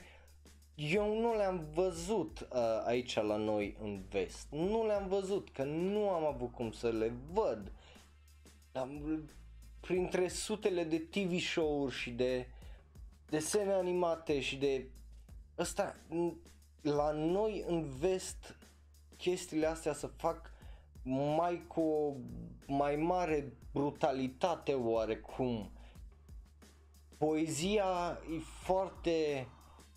eu 0.74 1.20
nu 1.20 1.36
le-am 1.36 1.66
văzut 1.74 2.40
uh, 2.40 2.58
aici 2.84 3.14
la 3.14 3.36
noi 3.36 3.76
în 3.80 4.02
vest. 4.10 4.46
Nu 4.50 4.86
le-am 4.86 5.08
văzut, 5.08 5.50
că 5.52 5.64
nu 5.64 6.08
am 6.08 6.24
avut 6.24 6.52
cum 6.52 6.70
să 6.70 6.88
le 6.88 7.12
văd. 7.32 7.72
Am, 8.72 9.22
printre 9.80 10.28
sutele 10.28 10.84
de 10.84 10.98
TV 10.98 11.38
show-uri 11.38 11.94
și 11.94 12.10
de 12.10 12.46
desene 13.28 13.72
animate 13.72 14.40
și 14.40 14.56
de 14.56 14.86
ăsta 15.58 15.96
la 16.82 17.10
noi 17.10 17.64
în 17.66 17.88
vest 17.98 18.56
chestiile 19.16 19.66
astea 19.66 19.92
să 19.92 20.06
fac 20.06 20.50
mai 21.36 21.64
cu 21.66 21.80
o 21.80 22.14
mai 22.66 22.96
mare 22.96 23.52
brutalitate 23.72 24.74
oarecum. 24.74 25.70
Poezia 27.18 28.18
e 28.34 28.38
foarte 28.38 29.48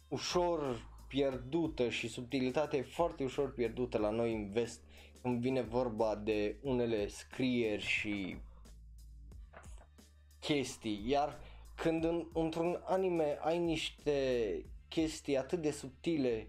ușor 0.08 0.90
pierdută 1.08 1.90
și 1.90 2.08
subtilitatea 2.08 2.80
e 2.80 2.82
foarte 2.82 3.24
ușor 3.24 3.54
pierdută 3.54 3.98
la 3.98 4.10
noi 4.10 4.34
în 4.34 4.52
vest 4.52 4.82
când 5.22 5.42
vine 5.42 5.62
vorba 5.62 6.16
de 6.16 6.56
unele 6.62 7.08
scrieri 7.08 7.82
și 7.82 8.38
chestii, 10.40 11.04
iar 11.08 11.40
când 11.76 12.04
în, 12.04 12.28
într-un 12.34 12.82
anime 12.84 13.38
ai 13.42 13.60
niște 13.60 14.66
chestii 14.88 15.38
atât 15.38 15.62
de 15.62 15.72
subtile 15.72 16.48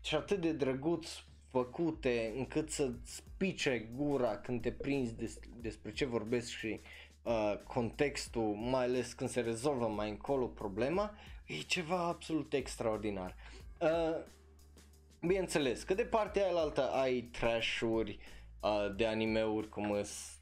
și 0.00 0.14
atât 0.14 0.40
de 0.40 0.52
drăguț 0.52 1.08
făcute 1.50 2.32
încât 2.36 2.70
să 2.70 2.90
spice 3.02 3.88
gura 3.96 4.36
când 4.36 4.62
te 4.62 4.70
prinzi 4.72 5.16
des, 5.16 5.38
despre 5.60 5.92
ce 5.92 6.04
vorbesc 6.04 6.48
și 6.48 6.80
uh, 7.22 7.54
contextul, 7.66 8.54
mai 8.54 8.84
ales 8.84 9.12
când 9.12 9.30
se 9.30 9.40
rezolvă 9.40 9.86
mai 9.86 10.08
încolo 10.08 10.46
problema, 10.46 11.14
e 11.46 11.54
ceva 11.54 12.06
absolut 12.06 12.52
extraordinar. 12.52 13.36
Uh, 13.78 14.24
bineînțeles, 15.20 15.82
că 15.82 15.94
de 15.94 16.04
partea 16.04 16.46
aia 16.46 16.56
altă 16.56 16.90
ai 16.90 17.20
trash-uri 17.20 18.18
uh, 18.60 18.94
de 18.96 19.06
anime-uri 19.06 19.68
cum 19.68 20.02
sunt 20.02 20.38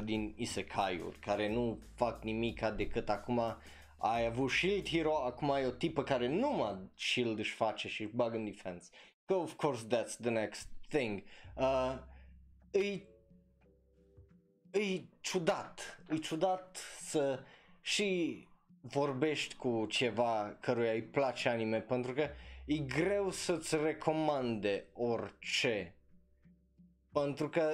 90% 0.00 0.04
din 0.04 0.34
isekai-uri 0.36 1.18
care 1.18 1.52
nu 1.52 1.78
fac 1.94 2.22
nimica 2.22 2.70
decât 2.70 3.08
acum 3.08 3.40
ai 4.02 4.26
avut 4.26 4.50
Shield 4.50 4.88
Hero, 4.88 5.24
acum 5.24 5.50
ai 5.50 5.66
o 5.66 5.70
tipă 5.70 6.02
care 6.02 6.28
numai 6.28 6.90
Shield 6.94 7.38
își 7.38 7.54
face 7.54 7.88
și 7.88 8.02
își 8.02 8.14
bagă 8.14 8.36
în 8.36 8.44
defense. 8.44 8.90
Că 9.24 9.34
of 9.34 9.52
course 9.52 9.86
that's 9.86 10.16
the 10.20 10.30
next 10.30 10.68
thing. 10.88 11.22
Uh, 11.56 11.98
e, 12.70 13.02
e 14.78 15.04
ciudat, 15.20 16.02
e 16.10 16.16
ciudat 16.16 16.78
să 17.00 17.40
și 17.80 18.46
vorbești 18.80 19.54
cu 19.54 19.86
ceva 19.88 20.56
căruia 20.60 20.92
îi 20.92 21.02
place 21.02 21.48
anime 21.48 21.80
pentru 21.80 22.12
că 22.12 22.28
e 22.64 22.76
greu 22.78 23.30
să-ți 23.30 23.76
recomande 23.76 24.84
orice. 24.92 25.94
Pentru 27.12 27.48
că 27.48 27.70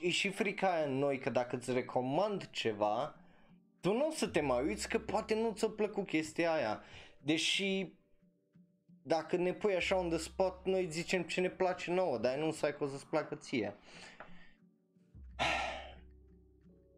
e 0.00 0.10
și 0.10 0.30
frica 0.30 0.74
aia 0.74 0.84
în 0.84 0.98
noi 0.98 1.18
că 1.18 1.30
dacă 1.30 1.56
îți 1.56 1.72
recomand 1.72 2.50
ceva, 2.50 3.23
tu 3.84 3.92
nu 3.92 4.06
o 4.06 4.10
să 4.10 4.26
te 4.26 4.40
mai 4.40 4.64
uiți 4.64 4.88
că 4.88 4.98
poate 4.98 5.34
nu 5.34 5.52
ți-a 5.52 5.68
plăcut 5.68 6.06
chestia 6.06 6.52
aia. 6.52 6.82
Deși 7.18 7.92
dacă 9.02 9.36
ne 9.36 9.52
pui 9.52 9.74
așa 9.74 9.96
on 9.96 10.08
the 10.08 10.18
spot, 10.18 10.66
noi 10.66 10.86
zicem 10.90 11.22
ce 11.22 11.40
ne 11.40 11.48
place 11.48 11.90
nouă, 11.90 12.18
dar 12.18 12.36
nu 12.36 12.50
să 12.50 12.66
ai 12.66 12.76
că 12.76 12.84
o 12.84 12.86
să-ți 12.86 13.06
placă 13.06 13.34
ție. 13.34 13.76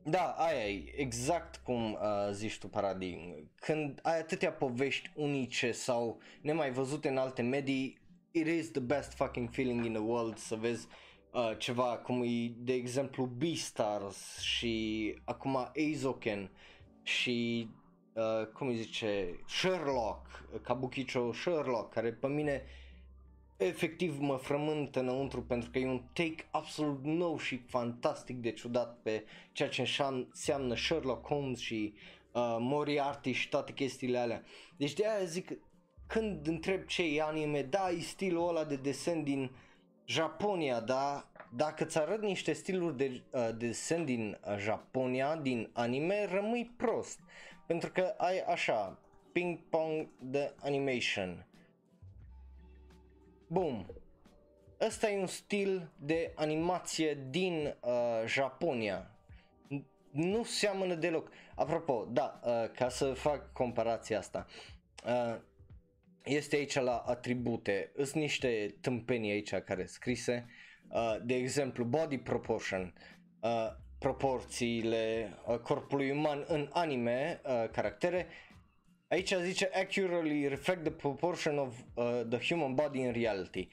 Da, 0.03 0.31
aia 0.31 0.69
e 0.69 0.93
exact 0.97 1.57
cum 1.57 1.93
uh, 1.93 1.99
zici 2.33 2.59
tu, 2.59 2.69
Paradigm. 2.69 3.51
Când 3.55 4.01
ai 4.03 4.19
atâtea 4.19 4.53
povești 4.53 5.11
unice 5.15 5.73
sau 5.73 6.21
nemai 6.41 6.71
văzute 6.71 7.09
în 7.09 7.17
alte 7.17 7.43
medii, 7.43 8.01
it 8.31 8.47
is 8.47 8.71
the 8.71 8.81
best 8.81 9.13
fucking 9.13 9.49
feeling 9.51 9.85
in 9.85 9.93
the 9.93 10.03
world 10.03 10.37
să 10.37 10.55
vezi 10.55 10.87
uh, 11.33 11.59
ceva 11.59 11.99
cum 11.99 12.23
e, 12.23 12.55
de 12.57 12.73
exemplu, 12.73 13.25
Beastars 13.25 14.39
și 14.41 15.15
acum 15.25 15.71
Eizoken 15.73 16.51
și, 17.07 17.69
uh, 18.13 18.47
cum 18.47 18.69
îi 18.69 18.77
zice, 18.77 19.41
Sherlock, 19.49 20.27
Kabukicho 20.63 21.33
Sherlock, 21.33 21.93
care 21.93 22.13
pe 22.13 22.27
mine 22.27 22.63
efectiv 23.57 24.19
mă 24.19 24.37
frământă 24.37 25.01
înăuntru 25.01 25.43
pentru 25.43 25.71
că 25.71 25.79
e 25.79 25.87
un 25.87 26.03
take 26.13 26.49
absolut 26.51 27.05
nou 27.05 27.39
și 27.39 27.57
fantastic 27.57 28.37
de 28.37 28.53
ciudat 28.53 28.99
pe 29.03 29.25
ceea 29.53 29.69
ce 29.69 29.81
înseamnă 29.81 30.75
Sherlock 30.75 31.27
Holmes 31.27 31.59
și 31.59 31.95
uh, 32.33 32.57
Moriarty 32.59 33.33
și 33.33 33.49
toate 33.49 33.73
chestiile 33.73 34.19
alea. 34.19 34.43
Deci 34.77 34.93
de 34.93 35.09
aia 35.09 35.25
zic, 35.25 35.59
când 36.07 36.47
întreb 36.47 36.85
ce 36.85 37.03
e 37.03 37.23
anime, 37.23 37.63
da, 37.63 37.89
e 37.89 38.01
stilul 38.01 38.49
ăla 38.49 38.65
de 38.65 38.77
desen 38.77 39.23
din 39.23 39.51
Japonia, 40.05 40.81
da, 40.81 41.31
dacă 41.53 41.85
ți 41.85 41.99
arăt 41.99 42.23
niște 42.23 42.53
stiluri 42.53 42.97
de 42.97 43.23
uh, 43.31 43.49
desen 43.57 44.05
din 44.05 44.39
uh, 44.45 44.57
Japonia, 44.59 45.37
din 45.37 45.71
anime, 45.73 46.27
rămâi 46.27 46.75
prost. 46.77 47.21
Pentru 47.67 47.93
că 47.93 48.15
ai 48.17 48.39
așa, 48.41 48.99
ping-pong 49.33 50.09
de 50.21 50.55
animation, 50.61 51.47
Bum. 53.47 53.87
Ăsta 54.81 55.11
e 55.11 55.19
un 55.19 55.27
stil 55.27 55.91
de 55.99 56.33
animație 56.35 57.27
din 57.31 57.77
uh, 57.81 58.23
Japonia. 58.27 59.11
Nu 60.11 60.45
seamănă 60.45 60.95
deloc. 60.95 61.31
Apropo, 61.55 62.09
da, 62.11 62.41
uh, 62.45 62.71
ca 62.71 62.89
să 62.89 63.13
fac 63.13 63.53
comparația 63.53 64.19
asta. 64.19 64.47
Uh, 65.07 65.37
este 66.25 66.57
aici 66.57 66.75
la 66.75 66.97
atribute. 66.97 67.93
Sunt 67.97 68.15
niște 68.15 68.77
tâmpenii 68.81 69.31
aici 69.31 69.55
care 69.55 69.85
scrise. 69.85 70.47
Uh, 70.47 70.66
de 71.23 71.35
exemplu, 71.35 71.85
body 71.85 72.19
proportion. 72.19 72.93
Uh, 73.41 73.51
proporțiile 73.99 75.33
uh, 75.47 75.59
corpului 75.59 76.11
uman 76.11 76.45
în 76.49 76.69
anime, 76.73 77.41
uh, 77.45 77.71
caractere 77.71 78.27
Aici 79.09 79.35
zice 79.43 79.71
accurately 79.75 80.49
reflect 80.49 80.83
the 80.83 80.93
proportion 80.93 81.59
of 81.59 81.75
uh, 81.95 82.25
the 82.29 82.39
human 82.39 82.75
body 82.75 83.01
in 83.01 83.13
reality. 83.13 83.69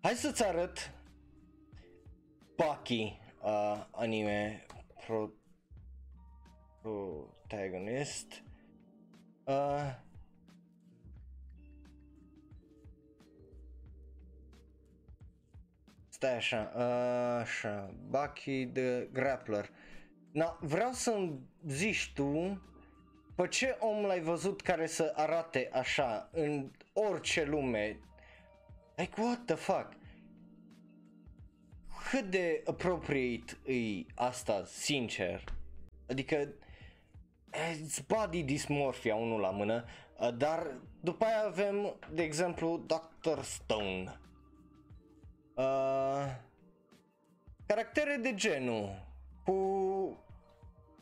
Hai 0.00 0.12
să-ți 0.12 0.44
arăt 0.44 0.92
Baki 2.56 3.18
uh, 3.42 3.86
anime 3.90 4.66
pro, 5.06 5.30
protagonist. 6.82 8.42
Uh, 9.44 9.94
Stai 16.26 16.36
așa, 16.36 16.72
uh, 16.76 17.40
așa, 17.40 17.94
Baki 18.08 18.66
the 18.66 19.08
Grappler. 19.12 19.70
Na, 20.32 20.58
vreau 20.60 20.92
să-mi 20.92 21.38
zici 21.66 22.12
tu 22.14 22.62
pe 23.34 23.48
ce 23.48 23.76
om 23.80 24.04
l-ai 24.04 24.20
văzut 24.20 24.60
care 24.60 24.86
să 24.86 25.12
arate 25.16 25.68
așa 25.72 26.28
în 26.32 26.70
orice 26.92 27.44
lume? 27.44 27.98
Like, 28.96 29.20
what 29.20 29.44
the 29.44 29.54
fuck? 29.54 29.88
Cât 32.10 32.30
de 32.30 32.62
appropriate 32.66 33.56
e 33.72 34.04
asta, 34.14 34.64
sincer? 34.64 35.44
Adică, 36.08 36.48
it's 37.52 38.06
body 38.06 38.42
dysmorphia 38.42 39.14
unul 39.14 39.40
la 39.40 39.50
mână, 39.50 39.84
uh, 40.18 40.36
dar 40.36 40.74
după 41.00 41.24
aia 41.24 41.44
avem, 41.46 41.96
de 42.12 42.22
exemplu, 42.22 42.84
Dr. 42.86 43.40
Stone. 43.42 44.20
Uh, 45.56 46.34
caractere 47.66 48.18
de 48.22 48.34
genul 48.34 49.06
cu 49.44 49.52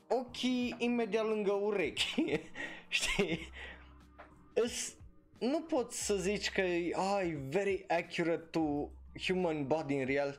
ochii 0.09 0.75
imediat 0.79 1.27
lângă 1.27 1.53
urechi, 1.53 2.41
știi? 2.89 3.39
Is, 4.65 4.97
nu 5.39 5.61
poți 5.61 6.05
să 6.05 6.17
zici 6.17 6.51
că 6.51 6.63
ai 7.13 7.31
very 7.49 7.85
accurate 7.89 8.47
to 8.51 8.89
human 9.27 9.67
body 9.67 9.95
în 9.95 10.07
real. 10.07 10.37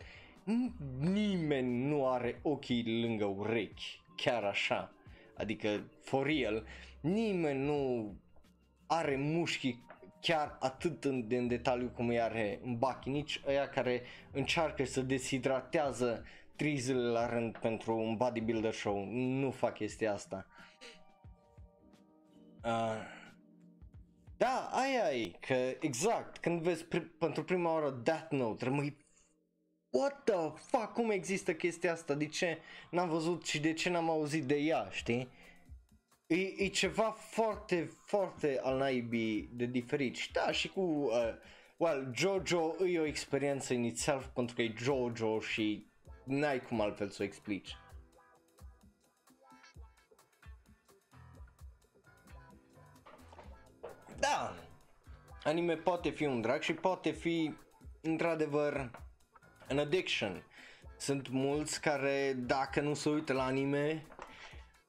Nimeni 1.00 1.86
nu 1.88 2.08
are 2.08 2.40
ochii 2.42 3.02
lângă 3.02 3.26
urechi, 3.26 4.02
chiar 4.16 4.44
așa. 4.44 4.94
Adică, 5.38 5.84
for 6.02 6.26
real, 6.26 6.66
nimeni 7.02 7.66
nu 7.66 8.14
are 8.88 9.16
mușchi 9.16 9.78
chiar 10.26 10.58
atât 10.60 11.04
în, 11.04 11.28
de 11.28 11.38
în 11.38 11.48
detaliu 11.48 11.92
cum 11.96 12.08
îi 12.08 12.22
are 12.22 12.60
în 12.64 12.78
bachi, 12.78 13.10
nici 13.10 13.42
ăia 13.48 13.70
care 13.70 14.02
încearcă 14.32 14.86
să 14.86 15.02
deshidratează 15.02 16.26
trei 16.56 16.78
zile 16.78 17.00
la 17.00 17.30
rând 17.30 17.58
pentru 17.58 17.98
un 17.98 18.16
bodybuilder 18.16 18.74
show, 18.74 19.06
nu 19.14 19.52
fac 19.52 19.74
chestia 19.74 20.14
asta. 20.14 20.48
Uh, 22.64 23.02
da, 24.38 24.70
aia 24.72 25.22
e, 25.22 25.32
că 25.40 25.54
exact, 25.80 26.38
când 26.38 26.62
vezi 26.62 26.86
pri- 26.86 27.18
pentru 27.20 27.44
prima 27.44 27.74
oară 27.74 27.90
Death 28.04 28.32
Note, 28.32 28.64
rămâi 28.64 28.98
What 29.90 30.24
the 30.24 30.52
fuck, 30.56 30.94
cum 30.94 31.10
există 31.10 31.54
chestia 31.54 31.92
asta, 31.92 32.14
de 32.14 32.28
ce 32.28 32.58
n-am 32.92 33.10
văzut 33.10 33.46
și 33.46 33.60
de 33.60 33.74
ce 33.74 33.90
n-am 33.90 34.10
auzit 34.10 34.44
de 34.44 34.56
ea, 34.56 34.88
știi? 34.92 35.30
E, 36.28 36.64
e 36.64 36.68
ceva 36.68 37.12
foarte, 37.12 37.92
foarte 38.06 38.60
al 38.64 38.78
naibii 38.78 39.50
de 39.54 39.66
diferit. 39.66 40.16
Și 40.16 40.32
da, 40.32 40.52
și 40.52 40.68
cu, 40.68 40.82
uh, 40.82 41.34
well, 41.78 42.12
Jojo 42.16 42.86
e 42.86 43.00
o 43.00 43.06
experiență 43.06 43.74
inițial 43.74 44.32
pentru 44.34 44.56
că 44.56 44.62
e 44.62 44.74
Jojo 44.78 45.40
și 45.40 45.88
n-ai 46.24 46.62
cum 46.62 46.82
altfel 46.82 47.10
să 47.10 47.18
o 47.22 47.26
explici. 47.26 47.78
Da, 54.20 54.56
anime 55.44 55.76
poate 55.76 56.10
fi 56.10 56.26
un 56.26 56.42
drag 56.42 56.62
și 56.62 56.74
poate 56.74 57.12
fi 57.12 57.54
într-adevăr 58.02 58.92
an 59.70 59.78
addiction. 59.78 60.44
Sunt 60.98 61.30
mulți 61.30 61.82
care 61.82 62.34
dacă 62.38 62.82
nu 62.82 62.94
se 62.94 63.10
uită 63.10 63.34
la 63.34 63.44
anime 63.44 64.06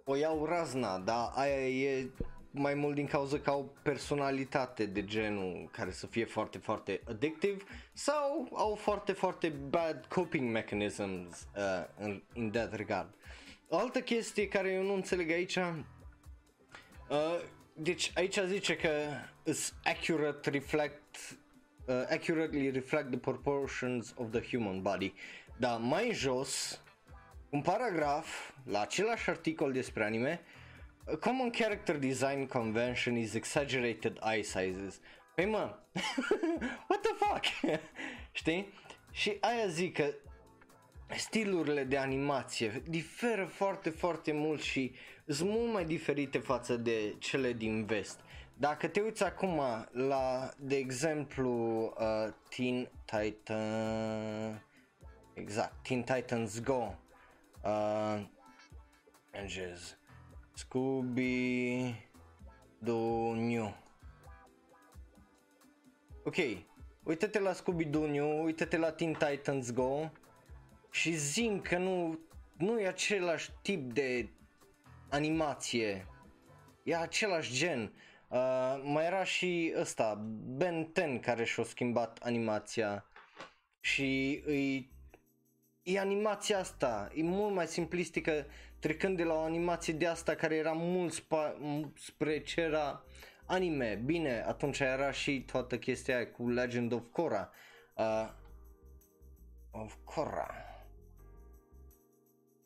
o 0.09 0.15
iau 0.17 0.45
razna, 0.45 0.99
dar 0.99 1.31
aia 1.35 1.69
e 1.69 2.11
mai 2.51 2.75
mult 2.75 2.95
din 2.95 3.07
cauza 3.07 3.39
că 3.39 3.51
au 3.51 3.75
personalitate 3.83 4.87
de 4.87 5.05
genul 5.05 5.69
care 5.73 5.91
să 5.91 6.07
fie 6.07 6.25
foarte, 6.25 6.59
foarte 6.59 7.01
addictive 7.09 7.63
sau 7.93 8.49
au 8.53 8.75
foarte, 8.75 9.13
foarte 9.13 9.49
bad 9.49 10.05
coping 10.09 10.51
mechanisms 10.51 11.47
uh, 11.57 12.07
in, 12.07 12.23
in 12.33 12.51
that 12.51 12.75
regard. 12.75 13.15
O 13.69 13.77
altă 13.79 14.01
chestie 14.01 14.49
care 14.49 14.71
eu 14.71 14.83
nu 14.83 14.95
înțeleg 14.95 15.31
aici, 15.31 15.57
uh, 15.57 17.41
deci 17.73 18.13
aici 18.15 18.39
zice 18.47 18.77
că 18.77 18.91
is 19.45 19.75
accurate 19.85 20.51
reflect 20.51 21.17
uh, 21.87 21.95
accurately 22.11 22.71
reflect 22.71 23.11
the 23.11 23.19
proportions 23.19 24.15
of 24.17 24.31
the 24.31 24.57
human 24.57 24.83
body. 24.83 25.15
Dar 25.57 25.79
mai 25.79 26.11
jos, 26.13 26.81
un 27.57 27.63
paragraf 27.63 28.53
la 28.65 28.81
același 28.81 29.31
articol 29.31 29.73
despre 29.73 30.05
anime, 30.05 30.41
a 31.13 31.17
common 31.17 31.51
character 31.51 31.97
design 31.99 32.47
convention 32.47 33.17
is 33.17 33.35
exaggerated 33.35 34.19
eye 34.33 34.43
sizes. 34.43 35.01
Păi 35.35 35.45
mă, 35.45 35.79
what 36.89 37.01
the 37.01 37.15
fuck? 37.17 37.45
Știi? 38.33 38.73
Și 39.11 39.37
aia 39.41 39.67
zic 39.67 39.95
că 39.95 40.15
stilurile 41.17 41.85
de 41.85 41.97
animație 41.97 42.83
diferă 42.89 43.45
foarte, 43.45 43.91
foarte 43.91 44.33
mult 44.33 44.61
și 44.61 44.95
sunt 45.27 45.51
mult 45.51 45.73
mai 45.73 45.85
diferite 45.85 46.39
față 46.39 46.77
de 46.77 47.15
cele 47.19 47.53
din 47.53 47.85
vest. 47.85 48.21
Dacă 48.55 48.89
te 48.89 49.01
uiți 49.01 49.25
acum 49.25 49.61
la, 49.93 50.51
de 50.59 50.77
exemplu, 50.77 51.83
uh, 51.99 52.33
Teen 52.57 52.91
Titan... 53.05 54.65
Exact, 55.35 55.75
Teen 55.83 56.03
Titans 56.03 56.61
Go. 56.61 56.95
Uh, 57.67 58.23
Angels. 59.33 59.97
Scooby 60.55 61.95
Doo 62.79 63.35
New. 63.35 63.77
Ok, 66.25 66.37
uite-te 67.03 67.39
la 67.39 67.53
Scooby 67.53 67.85
Doo 67.85 68.07
New, 68.07 68.45
uite-te 68.45 68.77
la 68.77 68.91
Teen 68.91 69.13
Titans 69.13 69.73
Go 69.73 70.11
și 70.91 71.13
zim 71.13 71.61
că 71.61 71.79
nu, 71.79 72.19
nu 72.57 72.81
e 72.81 72.87
același 72.87 73.51
tip 73.63 73.93
de 73.93 74.29
animație. 75.09 76.07
E 76.83 76.97
același 76.97 77.55
gen. 77.55 77.93
Uh, 78.29 78.83
mai 78.83 79.05
era 79.07 79.25
și 79.25 79.75
ăsta, 79.81 80.15
Ben 80.57 80.93
10 80.95 81.21
care 81.21 81.45
și-a 81.45 81.65
schimbat 81.65 82.19
animația 82.23 83.05
și 83.81 84.43
îi 84.45 84.96
e 85.87 85.99
animația 85.99 86.59
asta, 86.59 87.11
e 87.15 87.23
mult 87.23 87.55
mai 87.55 87.67
simplistică 87.67 88.47
trecând 88.79 89.17
de 89.17 89.25
la 89.25 89.35
o 89.35 89.43
animație 89.43 89.93
de 89.93 90.07
asta 90.07 90.35
care 90.35 90.55
era 90.55 90.73
mult 90.73 91.13
spa, 91.13 91.57
spre 91.95 92.43
ce 92.43 92.61
era 92.61 93.05
anime. 93.45 94.03
Bine, 94.05 94.45
atunci 94.47 94.79
era 94.79 95.11
și 95.11 95.41
toată 95.41 95.79
chestia 95.79 96.17
aia 96.17 96.31
cu 96.31 96.49
Legend 96.49 96.93
of 96.93 97.03
Korra. 97.13 97.51
Uh, 97.95 98.31
of 99.71 99.95
Korra. 100.05 100.55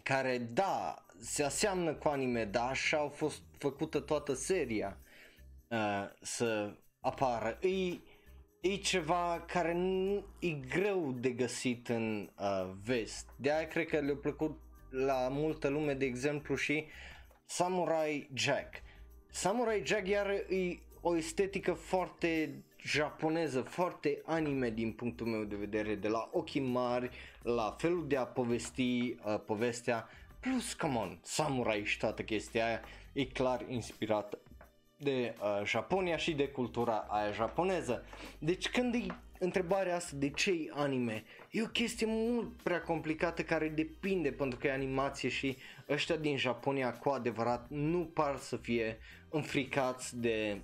Care, 0.02 0.38
da, 0.38 1.06
se 1.18 1.42
aseamnă 1.42 1.94
cu 1.94 2.08
anime, 2.08 2.44
dar 2.44 2.68
așa 2.68 2.96
au 2.96 3.08
fost 3.08 3.42
făcută 3.58 4.00
toată 4.00 4.34
seria 4.34 4.98
uh, 5.68 6.10
să 6.20 6.76
apară. 7.00 7.58
E, 7.60 8.00
e 8.60 8.76
ceva 8.76 9.44
care 9.46 9.72
nu, 9.72 10.24
e 10.38 10.50
greu 10.50 11.12
de 11.12 11.30
găsit 11.30 11.88
în 11.88 12.30
uh, 12.38 12.70
vest. 12.84 13.28
De 13.36 13.52
aia 13.52 13.66
cred 13.66 13.86
că 13.86 13.98
le-a 13.98 14.14
plăcut 14.14 14.58
la 14.90 15.28
multă 15.30 15.68
lume, 15.68 15.94
de 15.94 16.04
exemplu, 16.04 16.54
și 16.54 16.84
Samurai 17.44 18.30
Jack. 18.34 18.74
Samurai 19.30 19.82
Jack 19.84 20.08
iar 20.08 20.30
e 20.30 20.78
o 21.00 21.16
estetică 21.16 21.72
foarte 21.72 22.62
japoneză, 22.82 23.60
foarte 23.60 24.22
anime 24.24 24.70
din 24.70 24.92
punctul 24.92 25.26
meu 25.26 25.44
de 25.44 25.56
vedere, 25.56 25.94
de 25.94 26.08
la 26.08 26.28
ochii 26.32 26.60
mari, 26.60 27.10
la 27.42 27.74
felul 27.78 28.08
de 28.08 28.16
a 28.16 28.26
povesti 28.26 29.16
uh, 29.24 29.40
povestea, 29.46 30.08
plus, 30.40 30.74
come 30.74 30.96
on, 30.96 31.18
samurai 31.22 31.84
și 31.84 31.98
toată 31.98 32.22
chestia 32.22 32.66
aia 32.66 32.80
e 33.12 33.24
clar 33.24 33.64
inspirată 33.68 34.38
de 35.00 35.34
uh, 35.40 35.64
Japonia 35.64 36.16
și 36.16 36.32
de 36.32 36.48
cultura 36.48 37.06
aia 37.08 37.32
japoneză. 37.32 38.04
Deci 38.38 38.68
când 38.68 38.94
e 38.94 39.06
întrebarea 39.38 39.96
asta 39.96 40.16
de 40.16 40.30
ce 40.30 40.50
e 40.50 40.70
anime, 40.74 41.24
e 41.50 41.62
o 41.62 41.66
chestie 41.66 42.06
mult 42.08 42.62
prea 42.62 42.80
complicată 42.80 43.42
care 43.42 43.68
depinde 43.68 44.32
pentru 44.32 44.58
că 44.58 44.66
e 44.66 44.72
animație 44.72 45.28
și 45.28 45.56
ăștia 45.88 46.16
din 46.16 46.36
Japonia 46.36 46.92
cu 46.92 47.08
adevărat 47.08 47.66
nu 47.68 48.10
par 48.14 48.36
să 48.36 48.56
fie 48.56 48.98
înfricați 49.30 50.20
de 50.20 50.60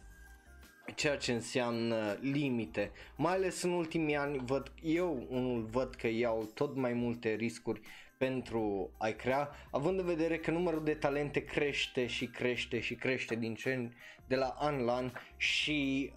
ceea 0.94 1.16
ce 1.16 1.32
înseamnă 1.32 2.18
limite. 2.20 2.90
Mai 3.16 3.32
ales 3.32 3.62
în 3.62 3.72
ultimii 3.72 4.16
ani 4.16 4.42
văd, 4.44 4.72
eu 4.82 5.26
unul 5.28 5.62
văd 5.70 5.94
că 5.94 6.06
iau 6.06 6.50
tot 6.54 6.76
mai 6.76 6.92
multe 6.92 7.34
riscuri 7.34 7.80
pentru 8.18 8.90
a-i 8.98 9.16
crea, 9.16 9.50
având 9.70 9.98
în 9.98 10.04
vedere 10.04 10.38
că 10.38 10.50
numărul 10.50 10.84
de 10.84 10.94
talente 10.94 11.44
crește 11.44 12.06
și 12.06 12.26
crește 12.26 12.80
și 12.80 12.94
crește 12.94 13.34
din 13.34 13.54
ce 13.54 13.90
de 14.26 14.36
la 14.36 14.56
an 14.58 14.84
la 14.84 14.94
an 14.94 15.10
și 15.36 16.12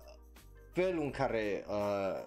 felul 0.73 1.03
în 1.03 1.11
care 1.11 1.65
uh, 1.67 2.25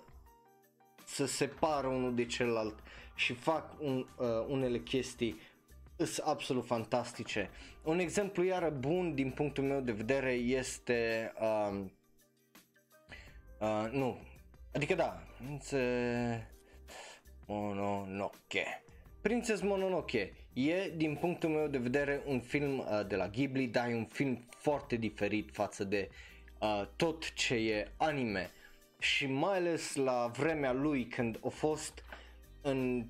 se 1.06 1.26
separă 1.26 1.86
unul 1.86 2.14
de 2.14 2.26
celălalt 2.26 2.78
și 3.14 3.32
fac 3.34 3.80
un, 3.80 4.06
uh, 4.18 4.26
unele 4.48 4.78
chestii 4.78 5.40
sunt 5.96 6.26
absolut 6.26 6.66
fantastice. 6.66 7.50
Un 7.82 7.98
exemplu 7.98 8.42
iară 8.42 8.70
bun 8.70 9.14
din 9.14 9.30
punctul 9.30 9.64
meu 9.64 9.80
de 9.80 9.92
vedere 9.92 10.32
este 10.32 11.32
uh, 11.40 11.80
uh, 13.58 13.88
nu, 13.90 14.18
adică 14.74 14.94
da, 14.94 15.22
Mononoke. 17.46 18.84
Princess 19.20 19.62
Mononoke 19.62 20.32
e 20.52 20.92
din 20.96 21.16
punctul 21.16 21.48
meu 21.48 21.66
de 21.66 21.78
vedere 21.78 22.22
un 22.26 22.40
film 22.40 22.78
uh, 22.78 23.06
de 23.06 23.16
la 23.16 23.28
Ghibli, 23.28 23.66
dar 23.66 23.88
e 23.88 23.94
un 23.94 24.04
film 24.04 24.44
foarte 24.48 24.96
diferit 24.96 25.50
față 25.52 25.84
de 25.84 26.10
uh, 26.58 26.82
tot 26.96 27.32
ce 27.32 27.54
e 27.54 27.92
anime. 27.96 28.50
Și 28.98 29.26
mai 29.26 29.56
ales 29.56 29.94
la 29.94 30.30
vremea 30.36 30.72
lui 30.72 31.06
când 31.06 31.38
a 31.44 31.48
fost 31.48 32.04
în 32.60 33.06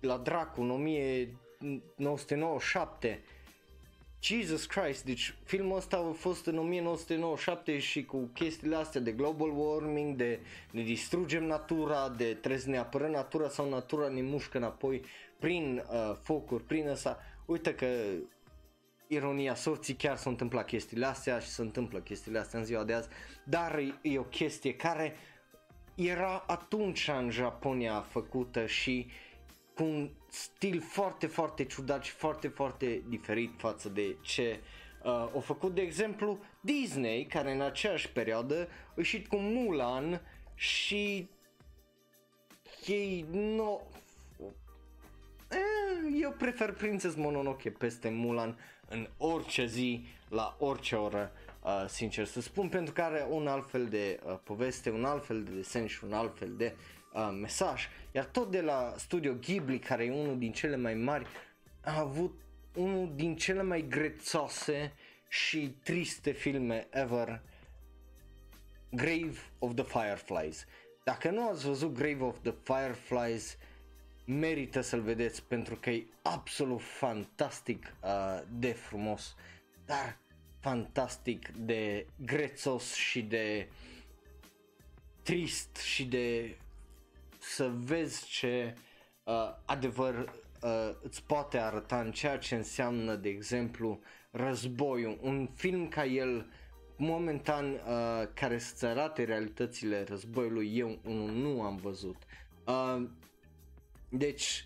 la 0.00 0.16
dracu 0.16 0.60
în 0.60 0.70
1997 0.70 3.22
Jesus 4.20 4.66
Christ, 4.66 5.04
deci 5.04 5.34
filmul 5.44 5.76
ăsta 5.76 5.96
a 5.96 6.12
fost 6.12 6.46
în 6.46 6.58
1997 6.58 7.78
și 7.78 8.04
cu 8.04 8.30
chestiile 8.34 8.76
astea 8.76 9.00
de 9.00 9.12
global 9.12 9.58
warming, 9.58 10.16
de 10.16 10.40
ne 10.70 10.82
distrugem 10.82 11.44
natura, 11.44 12.08
de 12.08 12.24
trebuie 12.24 12.60
să 12.60 12.70
ne 12.70 12.78
apărăm 12.78 13.10
natura 13.10 13.48
sau 13.48 13.68
natura 13.68 14.08
ne 14.08 14.22
mușcă 14.22 14.56
înapoi 14.56 15.02
prin 15.38 15.84
uh, 15.90 16.16
focuri, 16.22 16.62
prin 16.62 16.88
ăsta. 16.88 17.18
Uite 17.46 17.74
că 17.74 17.86
ironia 19.06 19.54
sorții 19.54 19.94
chiar 19.94 20.16
s-au 20.16 20.30
întâmplat 20.30 20.66
chestiile 20.66 21.06
astea 21.06 21.38
și 21.38 21.48
se 21.48 21.62
întâmplă 21.62 21.98
chestiile 21.98 22.38
astea 22.38 22.58
în 22.58 22.64
ziua 22.64 22.84
de 22.84 22.92
azi, 22.92 23.08
dar 23.44 23.78
e 24.02 24.18
o 24.18 24.22
chestie 24.22 24.74
care 24.74 25.16
era 25.94 26.44
atunci 26.46 27.08
în 27.08 27.30
Japonia 27.30 28.00
făcută 28.00 28.66
și 28.66 29.06
cu 29.74 29.82
un 29.82 30.10
stil 30.28 30.80
foarte, 30.80 31.26
foarte 31.26 31.64
ciudat 31.64 32.04
și 32.04 32.12
foarte, 32.12 32.48
foarte 32.48 33.02
diferit 33.08 33.52
față 33.56 33.88
de 33.88 34.16
ce 34.22 34.60
uh, 35.04 35.10
au 35.10 35.40
făcut, 35.40 35.74
de 35.74 35.80
exemplu, 35.80 36.38
Disney, 36.60 37.26
care 37.26 37.52
în 37.52 37.60
aceeași 37.60 38.10
perioadă 38.12 38.68
a 38.88 38.92
ieșit 38.96 39.26
cu 39.26 39.36
Mulan 39.36 40.20
și 40.54 41.28
ei 42.86 43.26
nu... 43.30 43.80
Eh, 45.48 46.20
eu 46.20 46.30
prefer 46.30 46.72
Princess 46.72 47.14
Mononoke 47.14 47.70
peste 47.70 48.08
Mulan 48.08 48.58
în 48.88 49.08
orice 49.16 49.66
zi, 49.66 50.06
la 50.28 50.56
orice 50.58 50.94
oră, 50.94 51.32
uh, 51.62 51.84
sincer 51.88 52.24
să 52.24 52.40
spun, 52.40 52.68
pentru 52.68 52.92
că 52.92 53.02
are 53.02 53.26
un 53.30 53.46
alt 53.46 53.70
fel 53.70 53.86
de 53.86 54.20
uh, 54.24 54.38
poveste, 54.44 54.90
un 54.90 55.04
alt 55.04 55.26
fel 55.26 55.42
de 55.42 55.50
desen 55.50 55.86
și 55.86 56.04
un 56.04 56.12
alt 56.12 56.38
fel 56.38 56.54
de 56.56 56.74
uh, 57.12 57.36
mesaj. 57.40 57.88
Iar 58.12 58.24
tot 58.24 58.50
de 58.50 58.60
la 58.60 58.94
Studio 58.96 59.34
Ghibli, 59.34 59.78
care 59.78 60.04
e 60.04 60.10
unul 60.10 60.38
din 60.38 60.52
cele 60.52 60.76
mai 60.76 60.94
mari, 60.94 61.26
a 61.80 62.00
avut 62.00 62.40
unul 62.74 63.12
din 63.14 63.36
cele 63.36 63.62
mai 63.62 63.86
grețoase 63.88 64.92
și 65.28 65.76
triste 65.82 66.30
filme 66.30 66.86
ever, 66.90 67.42
Grave 68.90 69.36
of 69.58 69.74
the 69.74 69.84
Fireflies. 69.84 70.64
Dacă 71.04 71.30
nu 71.30 71.48
ați 71.48 71.66
văzut 71.66 71.94
Grave 71.94 72.24
of 72.24 72.36
the 72.42 72.54
Fireflies, 72.62 73.56
merită 74.26 74.80
să-l 74.80 75.00
vedeți 75.00 75.44
pentru 75.44 75.76
că 75.76 75.90
e 75.90 76.06
absolut 76.22 76.82
fantastic 76.82 77.92
uh, 78.02 78.42
de 78.58 78.72
frumos, 78.72 79.34
dar 79.84 80.18
fantastic 80.60 81.48
de 81.48 82.06
grețos 82.24 82.94
și 82.94 83.22
de 83.22 83.68
trist 85.22 85.76
și 85.76 86.04
de 86.04 86.56
să 87.38 87.70
vezi 87.74 88.26
ce 88.26 88.74
uh, 89.24 89.34
adevăr 89.64 90.14
uh, 90.62 90.90
îți 91.02 91.24
poate 91.24 91.58
arăta 91.58 92.00
în 92.00 92.12
ceea 92.12 92.38
ce 92.38 92.54
înseamnă, 92.54 93.14
de 93.14 93.28
exemplu, 93.28 94.00
războiul. 94.30 95.18
Un 95.22 95.48
film 95.54 95.88
ca 95.88 96.04
el, 96.04 96.46
momentan, 96.96 97.72
uh, 97.72 98.28
care 98.34 98.58
să-ți 98.58 98.84
arate 98.84 99.24
realitățile 99.24 100.04
războiului, 100.08 100.76
eu 100.76 100.98
unul 101.04 101.30
nu 101.30 101.62
am 101.62 101.76
văzut. 101.76 102.16
Uh, 102.66 103.08
deci, 104.08 104.64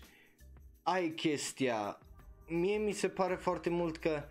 ai 0.83 1.09
chestia, 1.09 1.99
mie 2.47 2.77
mi 2.77 2.91
se 2.91 3.09
pare 3.09 3.35
foarte 3.35 3.69
mult 3.69 3.97
că, 3.97 4.23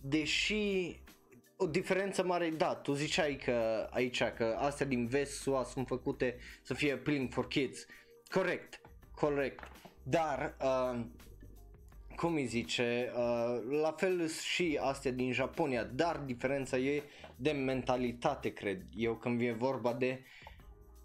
deși 0.00 0.96
o 1.56 1.66
diferență 1.66 2.24
mare, 2.24 2.50
da, 2.50 2.74
tu 2.74 2.92
ziceai 2.92 3.36
că 3.36 3.88
aici 3.90 4.22
că 4.22 4.56
astea 4.58 4.86
din 4.86 5.06
vest 5.06 5.40
SUA 5.40 5.64
sunt 5.64 5.86
făcute 5.86 6.36
să 6.62 6.74
fie 6.74 6.92
appealing 6.92 7.32
for 7.32 7.48
kids. 7.48 7.86
Corect, 8.30 8.80
corect. 9.14 9.70
Dar, 10.02 10.56
uh, 10.62 11.00
cum 12.16 12.34
îi 12.34 12.46
zice, 12.46 13.12
uh, 13.14 13.80
la 13.80 13.92
fel 13.92 14.28
și 14.28 14.78
astea 14.82 15.10
din 15.10 15.32
Japonia, 15.32 15.84
dar 15.84 16.16
diferența 16.16 16.76
e 16.76 17.02
de 17.36 17.50
mentalitate, 17.50 18.52
cred 18.52 18.82
eu, 18.96 19.14
când 19.14 19.38
vine 19.38 19.52
vorba 19.52 19.92
de 19.92 20.22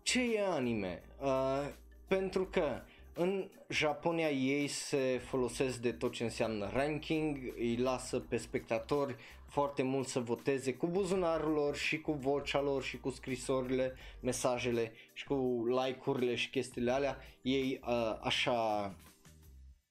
ce 0.02 0.36
e 0.36 0.45
anime. 0.45 1.02
Uh, 1.19 1.69
pentru 2.08 2.45
că 2.45 2.82
în 3.13 3.49
Japonia 3.69 4.30
ei 4.30 4.67
se 4.67 5.21
folosesc 5.26 5.78
de 5.78 5.91
tot 5.91 6.12
ce 6.12 6.23
înseamnă 6.23 6.69
ranking, 6.73 7.38
îi 7.56 7.76
lasă 7.76 8.19
pe 8.19 8.38
spectatori 8.38 9.15
foarte 9.47 9.84
mult 9.84 10.08
să 10.08 10.19
voteze 10.19 10.73
cu 10.73 10.88
buzunarul 10.88 11.52
lor 11.52 11.76
și 11.76 12.02
cu 12.02 12.12
vocea 12.12 12.62
lor 12.62 12.84
și 12.84 12.97
cu 12.97 13.10
scrisorile, 13.10 13.95
mesajele 14.19 14.91
și 15.13 15.26
cu 15.26 15.63
like-urile 15.65 16.36
și 16.36 16.49
chestiile 16.49 16.91
alea. 16.91 17.17
Ei 17.41 17.80
uh, 17.88 18.17
așa 18.21 18.93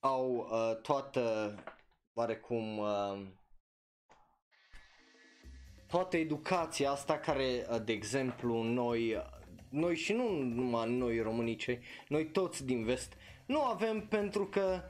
au 0.00 0.48
uh, 0.50 0.80
toată 0.80 1.54
oarecum 2.14 2.78
uh, 2.78 3.22
toată 5.86 6.16
educația 6.16 6.90
asta 6.90 7.18
care, 7.18 7.66
uh, 7.70 7.82
de 7.84 7.92
exemplu, 7.92 8.62
noi 8.62 9.16
noi 9.72 9.96
și 9.96 10.12
nu 10.12 10.42
numai 10.42 10.94
noi 10.94 11.20
românii 11.20 11.56
cei, 11.56 11.78
noi 12.08 12.26
toți 12.26 12.64
din 12.66 12.84
vest, 12.84 13.12
nu 13.46 13.62
avem 13.62 14.06
pentru 14.08 14.46
că 14.46 14.82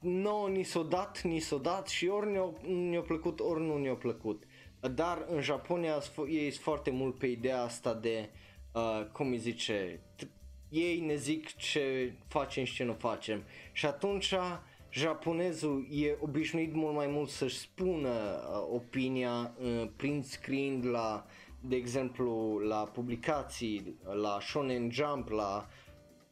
nouă 0.00 0.48
ni 0.48 0.62
s-o 0.62 0.82
dat, 0.82 1.22
ni 1.22 1.38
s-o 1.38 1.58
dat 1.58 1.88
și 1.88 2.06
ori 2.06 2.30
ne-a, 2.30 2.52
ne 2.90 3.00
plăcut, 3.00 3.40
ori 3.40 3.60
nu 3.60 3.78
ne-a 3.78 3.94
plăcut. 3.94 4.42
Dar 4.94 5.26
în 5.28 5.40
Japonia 5.40 6.02
ei 6.28 6.50
sunt 6.50 6.62
foarte 6.62 6.90
mult 6.90 7.18
pe 7.18 7.26
ideea 7.26 7.62
asta 7.62 7.94
de, 7.94 8.28
uh, 8.72 9.06
cum 9.12 9.30
îi 9.30 9.38
zice, 9.38 10.00
ei 10.68 11.00
ne 11.00 11.14
zic 11.14 11.56
ce 11.56 12.12
facem 12.26 12.64
și 12.64 12.74
ce 12.74 12.84
nu 12.84 12.92
facem. 12.92 13.42
Și 13.72 13.86
atunci 13.86 14.34
japonezul 14.90 15.86
e 15.90 16.16
obișnuit 16.20 16.74
mult 16.74 16.94
mai 16.94 17.06
mult 17.06 17.28
să-și 17.28 17.58
spună 17.58 18.08
uh, 18.08 18.74
opinia 18.74 19.54
uh, 19.60 19.88
prin 19.96 20.22
screen 20.22 20.90
la 20.90 21.26
de 21.60 21.76
exemplu, 21.76 22.58
la 22.58 22.82
publicații, 22.92 23.98
la 24.22 24.38
Shonen 24.40 24.90
Jump, 24.90 25.28
la 25.28 25.66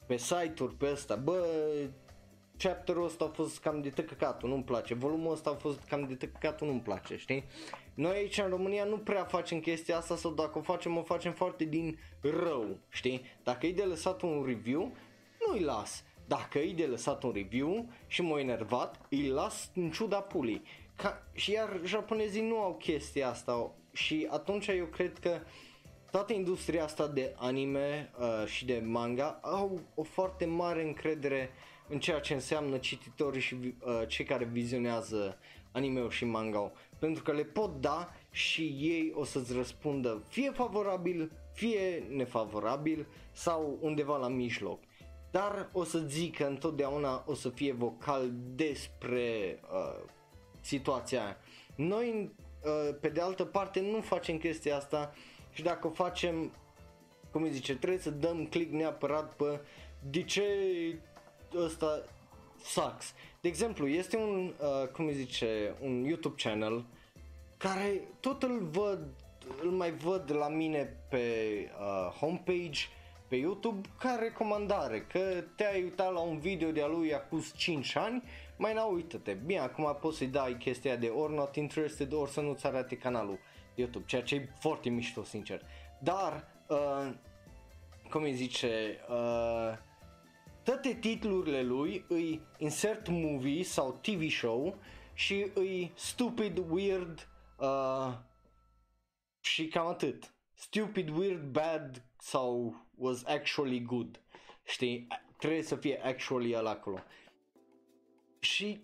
pe 0.06 0.16
site-uri 0.16 0.74
pe 0.74 0.90
ăsta, 0.90 1.16
bă, 1.16 1.46
chapterul 2.58 3.04
ăsta 3.04 3.24
a 3.24 3.28
fost 3.28 3.60
cam 3.60 3.82
de 3.82 3.88
tăcăcatul, 3.88 4.48
nu-mi 4.48 4.64
place, 4.64 4.94
volumul 4.94 5.32
ăsta 5.32 5.50
a 5.50 5.54
fost 5.54 5.80
cam 5.88 6.06
de 6.06 6.14
tăcăcatul, 6.14 6.66
nu-mi 6.66 6.80
place, 6.80 7.16
știi? 7.16 7.44
Noi 7.94 8.16
aici 8.16 8.38
în 8.38 8.48
România 8.48 8.84
nu 8.84 8.98
prea 8.98 9.24
facem 9.24 9.60
chestia 9.60 9.96
asta 9.96 10.16
sau 10.16 10.32
dacă 10.32 10.58
o 10.58 10.62
facem, 10.62 10.96
o 10.96 11.02
facem 11.02 11.32
foarte 11.32 11.64
din 11.64 11.98
rău, 12.20 12.78
știi? 12.88 13.22
Dacă 13.42 13.66
e 13.66 13.72
de 13.72 13.82
lăsat 13.82 14.22
un 14.22 14.44
review, 14.46 14.96
nu-i 15.46 15.60
las. 15.60 16.04
Dacă 16.26 16.58
e 16.58 16.72
de 16.72 16.86
lăsat 16.86 17.22
un 17.22 17.32
review 17.34 17.88
și 18.06 18.22
m-a 18.22 18.40
enervat, 18.40 19.00
îi 19.10 19.28
las 19.28 19.70
în 19.74 19.90
ciuda 19.90 20.20
pulii. 20.20 20.62
Ca, 20.96 21.28
și 21.32 21.52
iar 21.52 21.80
japonezii 21.84 22.48
nu 22.48 22.58
au 22.58 22.74
chestia 22.74 23.28
asta 23.28 23.72
și 23.96 24.26
atunci 24.30 24.66
eu 24.66 24.84
cred 24.84 25.18
că 25.18 25.40
toată 26.10 26.32
industria 26.32 26.84
asta 26.84 27.06
de 27.06 27.34
anime 27.36 28.10
uh, 28.18 28.46
și 28.46 28.64
de 28.64 28.82
manga 28.84 29.38
au 29.42 29.80
o 29.94 30.02
foarte 30.02 30.44
mare 30.44 30.86
încredere 30.86 31.50
în 31.88 31.98
ceea 31.98 32.20
ce 32.20 32.34
înseamnă 32.34 32.76
cititorii 32.76 33.40
și 33.40 33.54
uh, 33.54 34.02
cei 34.06 34.24
care 34.24 34.44
vizionează 34.44 35.38
anime 35.72 36.08
și 36.08 36.24
manga 36.24 36.72
pentru 36.98 37.22
că 37.22 37.32
le 37.32 37.42
pot 37.44 37.80
da 37.80 38.12
și 38.30 38.62
ei 38.62 39.12
o 39.14 39.24
să-ți 39.24 39.52
răspundă 39.52 40.22
fie 40.28 40.50
favorabil, 40.50 41.32
fie 41.52 42.06
nefavorabil 42.08 43.06
sau 43.32 43.78
undeva 43.80 44.16
la 44.16 44.28
mijloc. 44.28 44.80
Dar 45.30 45.68
o 45.72 45.84
să 45.84 45.98
zic 45.98 46.36
că 46.36 46.44
întotdeauna 46.44 47.24
o 47.26 47.34
să 47.34 47.48
fie 47.48 47.72
vocal 47.72 48.30
despre 48.54 49.58
uh, 49.72 50.04
situația 50.60 51.24
aia. 51.24 51.36
Noi 51.74 52.30
Uh, 52.40 52.45
pe 53.00 53.08
de 53.08 53.20
altă 53.20 53.44
parte 53.44 53.80
nu 53.80 54.00
facem 54.00 54.38
chestia 54.38 54.76
asta 54.76 55.14
și 55.52 55.62
dacă 55.62 55.86
o 55.86 55.90
facem, 55.90 56.52
cum 57.30 57.42
îi 57.42 57.52
zice, 57.52 57.76
trebuie 57.76 58.00
să 58.00 58.10
dăm 58.10 58.46
click 58.46 58.72
neapărat 58.72 59.32
pe 59.34 59.60
de 60.10 60.22
ce 60.22 60.44
ăsta 61.54 62.02
sucks. 62.64 63.14
De 63.40 63.48
exemplu, 63.48 63.86
este 63.86 64.16
un, 64.16 64.52
uh, 64.60 64.88
cum 64.88 65.06
îi 65.06 65.14
zice, 65.14 65.74
un 65.80 66.04
YouTube 66.04 66.42
channel 66.42 66.84
care 67.56 68.00
tot 68.20 68.42
îl 68.42 68.68
văd, 68.70 69.08
îl 69.62 69.70
mai 69.70 69.92
văd 69.92 70.32
la 70.32 70.48
mine 70.48 70.96
pe 71.08 71.24
uh, 71.80 72.12
homepage 72.12 72.80
pe 73.28 73.36
YouTube 73.36 73.88
ca 73.98 74.18
recomandare, 74.20 75.06
că 75.12 75.44
te-ai 75.56 75.82
uitat 75.82 76.12
la 76.12 76.20
un 76.20 76.38
video 76.38 76.70
de-a 76.70 76.86
lui 76.86 77.14
acum 77.14 77.42
5 77.56 77.96
ani 77.96 78.22
mai 78.58 78.74
n 78.74 78.78
uită-te. 78.92 79.32
Bine, 79.32 79.60
acum 79.60 79.96
poți 80.00 80.16
să-i 80.16 80.26
dai 80.26 80.56
chestia 80.56 80.96
de 80.96 81.06
or 81.06 81.30
not 81.30 81.56
interested, 81.56 82.12
ori 82.12 82.30
să 82.30 82.40
nu-ți 82.40 82.66
arate 82.66 82.96
canalul 82.96 83.38
YouTube, 83.74 84.04
ceea 84.06 84.22
ce 84.22 84.34
e 84.34 84.48
foarte 84.58 84.88
mișto, 84.88 85.24
sincer. 85.24 85.62
Dar, 85.98 86.48
uh, 86.68 87.12
cum 88.10 88.22
îi 88.22 88.34
zice, 88.34 88.98
uh, 89.08 89.78
toate 90.64 90.94
titlurile 90.94 91.62
lui 91.62 92.04
îi 92.08 92.40
insert 92.58 93.08
movie 93.08 93.64
sau 93.64 93.92
TV 93.92 94.30
show 94.30 94.76
și 95.14 95.50
îi 95.54 95.92
stupid, 95.94 96.58
weird 96.70 97.28
uh, 97.58 98.12
și 99.40 99.66
cam 99.68 99.86
atât. 99.86 100.34
Stupid, 100.54 101.08
weird, 101.08 101.42
bad 101.42 102.02
sau 102.18 102.74
was 102.94 103.24
actually 103.24 103.80
good. 103.80 104.20
Știi? 104.64 105.06
Trebuie 105.38 105.62
să 105.62 105.76
fie 105.76 106.00
actually 106.04 106.56
ăla 106.56 106.70
acolo. 106.70 106.98
Și 108.46 108.80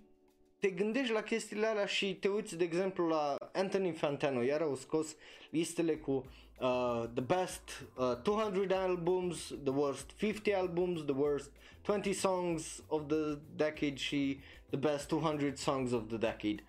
te 0.59 0.68
gândești 0.70 1.12
la 1.12 1.22
chestiile 1.22 1.66
alea 1.66 1.87
și 1.87 2.14
te 2.14 2.29
uiți, 2.29 2.57
de 2.57 2.64
exemplu, 2.64 3.07
la 3.07 3.37
Anthony 3.53 3.92
Fantano, 3.92 4.42
iar 4.42 4.61
au 4.61 4.75
scos 4.75 5.16
listele 5.51 5.96
cu 5.96 6.25
uh, 6.61 7.05
the 7.14 7.22
best 7.22 7.87
uh, 7.96 8.22
200 8.22 8.75
albums, 8.75 9.55
the 9.64 9.72
worst 9.72 10.11
50 10.16 10.55
albums, 10.55 11.03
the 11.03 11.14
worst 11.16 11.51
20 11.83 12.14
songs 12.14 12.83
of 12.87 13.03
the 13.07 13.38
decade 13.57 13.94
și 13.94 14.38
the 14.68 14.79
best 14.79 15.09
200 15.09 15.53
songs 15.57 15.92
of 15.92 16.03
the 16.07 16.16
decade. 16.16 16.64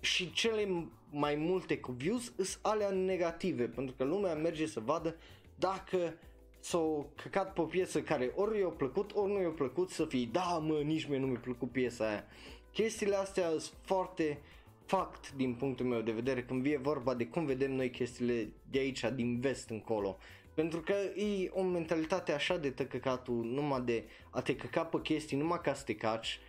Și 0.00 0.32
cele 0.32 0.88
mai 1.10 1.34
multe 1.34 1.78
cu 1.78 1.92
views 1.92 2.32
sunt 2.36 2.58
alea 2.62 2.90
negative, 2.90 3.64
pentru 3.64 3.94
că 3.94 4.04
lumea 4.04 4.34
merge 4.34 4.66
să 4.66 4.80
vadă 4.80 5.16
dacă 5.54 6.14
s-o 6.60 7.06
căcat 7.22 7.52
pe 7.52 7.60
o 7.60 7.64
piesă 7.64 8.02
care 8.02 8.32
ori 8.34 8.58
i-a 8.58 8.66
plăcut, 8.66 9.10
ori 9.14 9.32
nu 9.32 9.40
i-a 9.40 9.48
plăcut 9.48 9.90
să 9.90 10.04
fie, 10.04 10.28
da 10.32 10.58
mă, 10.62 10.78
nici 10.78 11.08
mie 11.08 11.18
nu 11.18 11.26
mi-a 11.26 11.40
plăcut 11.40 11.70
piesa 11.70 12.08
aia. 12.08 12.24
Chestiile 12.72 13.16
astea 13.16 13.48
sunt 13.48 13.74
foarte 13.82 14.38
fact 14.84 15.32
din 15.32 15.54
punctul 15.54 15.86
meu 15.86 16.00
de 16.00 16.12
vedere 16.12 16.42
când 16.42 16.62
vine 16.62 16.76
vorba 16.76 17.14
de 17.14 17.26
cum 17.26 17.44
vedem 17.44 17.72
noi 17.72 17.90
chestiile 17.90 18.48
de 18.70 18.78
aici, 18.78 19.04
din 19.14 19.40
vest 19.40 19.70
încolo. 19.70 20.16
Pentru 20.54 20.80
că 20.80 20.94
e 21.20 21.50
o 21.52 21.62
mentalitate 21.62 22.32
așa 22.32 22.56
de 22.56 22.70
tăcăcatul, 22.70 23.44
numai 23.44 23.80
de 23.80 24.04
a 24.30 24.40
te 24.40 24.56
căca 24.56 24.84
pe 24.84 25.00
chestii, 25.02 25.36
numai 25.36 25.60
ca 25.60 25.74
să 25.74 25.84
te 25.84 25.94
caci, 25.94 26.40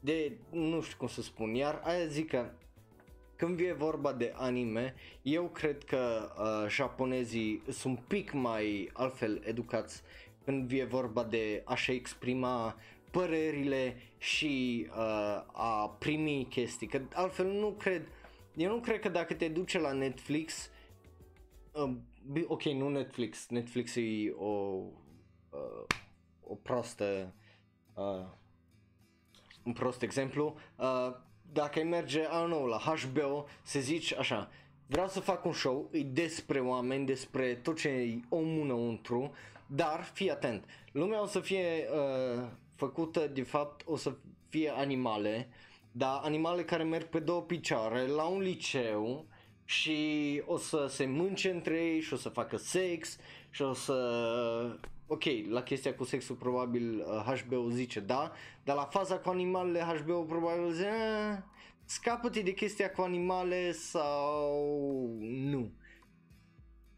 de 0.00 0.32
nu 0.50 0.80
știu 0.80 0.96
cum 0.98 1.08
să 1.08 1.22
spun, 1.22 1.54
iar 1.54 1.80
aia 1.84 2.06
zic 2.06 2.28
că 2.28 2.50
când 3.40 3.56
vine 3.56 3.72
vorba 3.72 4.12
de 4.12 4.32
anime, 4.36 4.94
eu 5.22 5.48
cred 5.48 5.84
că 5.84 6.32
uh, 6.38 6.70
japonezii 6.70 7.62
sunt 7.68 7.96
un 7.96 8.04
pic 8.08 8.32
mai 8.32 8.90
altfel 8.92 9.42
educați 9.44 10.02
când 10.44 10.68
vine 10.68 10.84
vorba 10.84 11.24
de 11.24 11.62
a-și 11.64 11.90
exprima 11.90 12.76
părerile 13.10 13.96
și 14.18 14.86
uh, 14.88 14.96
a 15.52 15.96
primi 15.98 16.46
chestii, 16.50 16.86
că 16.86 17.00
altfel 17.14 17.46
nu 17.46 17.70
cred, 17.70 18.08
eu 18.56 18.70
nu 18.70 18.80
cred 18.80 19.00
că 19.00 19.08
dacă 19.08 19.34
te 19.34 19.48
duce 19.48 19.78
la 19.78 19.92
Netflix, 19.92 20.70
uh, 21.72 21.94
ok, 22.46 22.62
nu 22.62 22.88
Netflix, 22.88 23.48
Netflix 23.48 23.96
e 23.96 24.30
o, 24.36 24.82
uh, 25.50 25.84
o 26.40 26.54
prostă, 26.54 27.34
uh, 27.94 28.26
un 29.64 29.72
prost 29.72 30.02
exemplu, 30.02 30.56
uh, 30.76 31.28
dacă 31.52 31.78
ai 31.78 31.84
merge, 31.84 32.20
I 32.20 32.24
don't 32.24 32.46
know, 32.46 32.66
la 32.66 32.78
HBO, 32.78 33.46
să 33.62 33.80
zici 33.80 34.14
așa, 34.14 34.50
vreau 34.86 35.08
să 35.08 35.20
fac 35.20 35.44
un 35.44 35.52
show, 35.52 35.88
e 35.92 36.02
despre 36.02 36.60
oameni, 36.60 37.06
despre 37.06 37.54
tot 37.54 37.78
ce 37.78 37.88
e 37.88 38.20
omul 38.28 38.62
înăuntru, 38.62 39.34
dar 39.66 40.10
fii 40.12 40.30
atent, 40.30 40.64
lumea 40.92 41.22
o 41.22 41.26
să 41.26 41.40
fie 41.40 41.88
uh, 41.92 42.44
făcută, 42.74 43.26
de 43.26 43.42
fapt, 43.42 43.82
o 43.86 43.96
să 43.96 44.12
fie 44.48 44.72
animale, 44.76 45.48
dar 45.92 46.20
animale 46.22 46.64
care 46.64 46.82
merg 46.82 47.04
pe 47.06 47.18
două 47.18 47.42
picioare 47.42 48.06
la 48.06 48.24
un 48.24 48.40
liceu 48.40 49.26
și 49.64 50.42
o 50.46 50.56
să 50.56 50.86
se 50.88 51.06
mânce 51.06 51.50
între 51.50 51.74
ei 51.74 52.00
și 52.00 52.12
o 52.12 52.16
să 52.16 52.28
facă 52.28 52.56
sex 52.56 53.16
și 53.50 53.62
o 53.62 53.72
să... 53.72 54.78
Ok, 55.12 55.24
la 55.48 55.62
chestia 55.62 55.94
cu 55.94 56.04
sexul 56.04 56.36
probabil 56.36 57.04
HBO 57.04 57.56
uh, 57.56 57.72
zice 57.72 58.00
da, 58.00 58.32
dar 58.64 58.76
la 58.76 58.84
faza 58.84 59.18
cu 59.18 59.28
animalele 59.28 59.80
HBO 59.80 60.22
probabil 60.22 60.72
zice 60.72 60.86
eh, 60.86 61.38
scapă-te 61.84 62.40
de 62.40 62.52
chestia 62.52 62.90
cu 62.90 63.02
animale 63.02 63.72
sau 63.72 65.16
nu. 65.20 65.70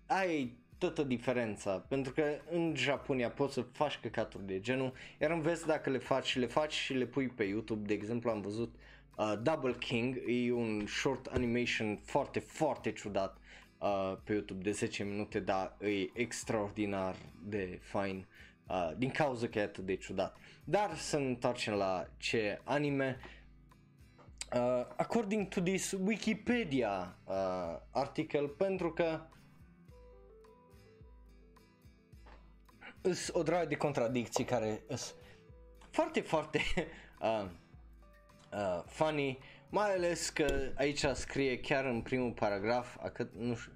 Ai 0.06 0.56
toată 0.78 1.02
diferența, 1.02 1.78
pentru 1.88 2.12
că 2.12 2.24
în 2.50 2.74
Japonia 2.76 3.30
poți 3.30 3.54
să 3.54 3.60
faci 3.60 3.98
căcaturi 4.02 4.46
de 4.46 4.60
genul, 4.60 4.92
iar 5.20 5.30
în 5.30 5.40
vest 5.40 5.66
dacă 5.66 5.90
le 5.90 5.98
faci 5.98 6.26
și 6.26 6.38
le 6.38 6.46
faci 6.46 6.72
și 6.72 6.92
le 6.92 7.06
pui 7.06 7.28
pe 7.28 7.44
YouTube, 7.44 7.86
de 7.86 7.94
exemplu 7.94 8.30
am 8.30 8.40
văzut 8.40 8.74
uh, 9.16 9.34
Double 9.42 9.76
King, 9.78 10.22
e 10.26 10.52
un 10.52 10.86
short 10.86 11.26
animation 11.26 11.96
foarte, 11.96 12.38
foarte 12.38 12.92
ciudat 12.92 13.38
uh, 13.82 14.16
pe 14.24 14.32
YouTube 14.32 14.62
de 14.62 14.70
10 14.70 15.04
minute, 15.04 15.40
dar 15.40 15.76
e 15.80 16.10
extraordinar 16.14 17.16
de 17.44 17.78
fain 17.82 18.26
uh, 18.68 18.90
din 18.96 19.10
cauza 19.10 19.48
că 19.48 19.58
e 19.58 19.62
atât 19.62 19.84
de 19.84 19.96
ciudat. 19.96 20.36
Dar 20.64 20.96
să 20.96 21.18
ne 21.18 21.26
întoarcem 21.26 21.74
la 21.74 22.06
ce 22.16 22.60
anime. 22.64 23.18
Uh, 24.54 24.86
according 24.96 25.48
to 25.48 25.60
this 25.60 25.92
Wikipedia 25.92 27.18
uh, 27.24 27.34
article, 27.90 28.46
pentru 28.46 28.92
că 28.92 29.20
sunt 33.02 33.30
o 33.32 33.42
draie 33.42 33.66
de 33.66 33.76
contradicții 33.76 34.44
care 34.44 34.82
sunt 34.88 35.14
foarte, 35.90 36.20
foarte 36.20 36.60
uh, 37.20 37.44
uh, 38.52 38.82
funny, 38.86 39.38
mai 39.72 39.94
ales 39.94 40.28
că 40.28 40.72
aici 40.74 41.04
scrie 41.12 41.60
chiar 41.60 41.84
în 41.84 42.00
primul 42.00 42.32
paragraf, 42.32 42.96
cât, 43.12 43.34
nu 43.34 43.54
știu, 43.54 43.72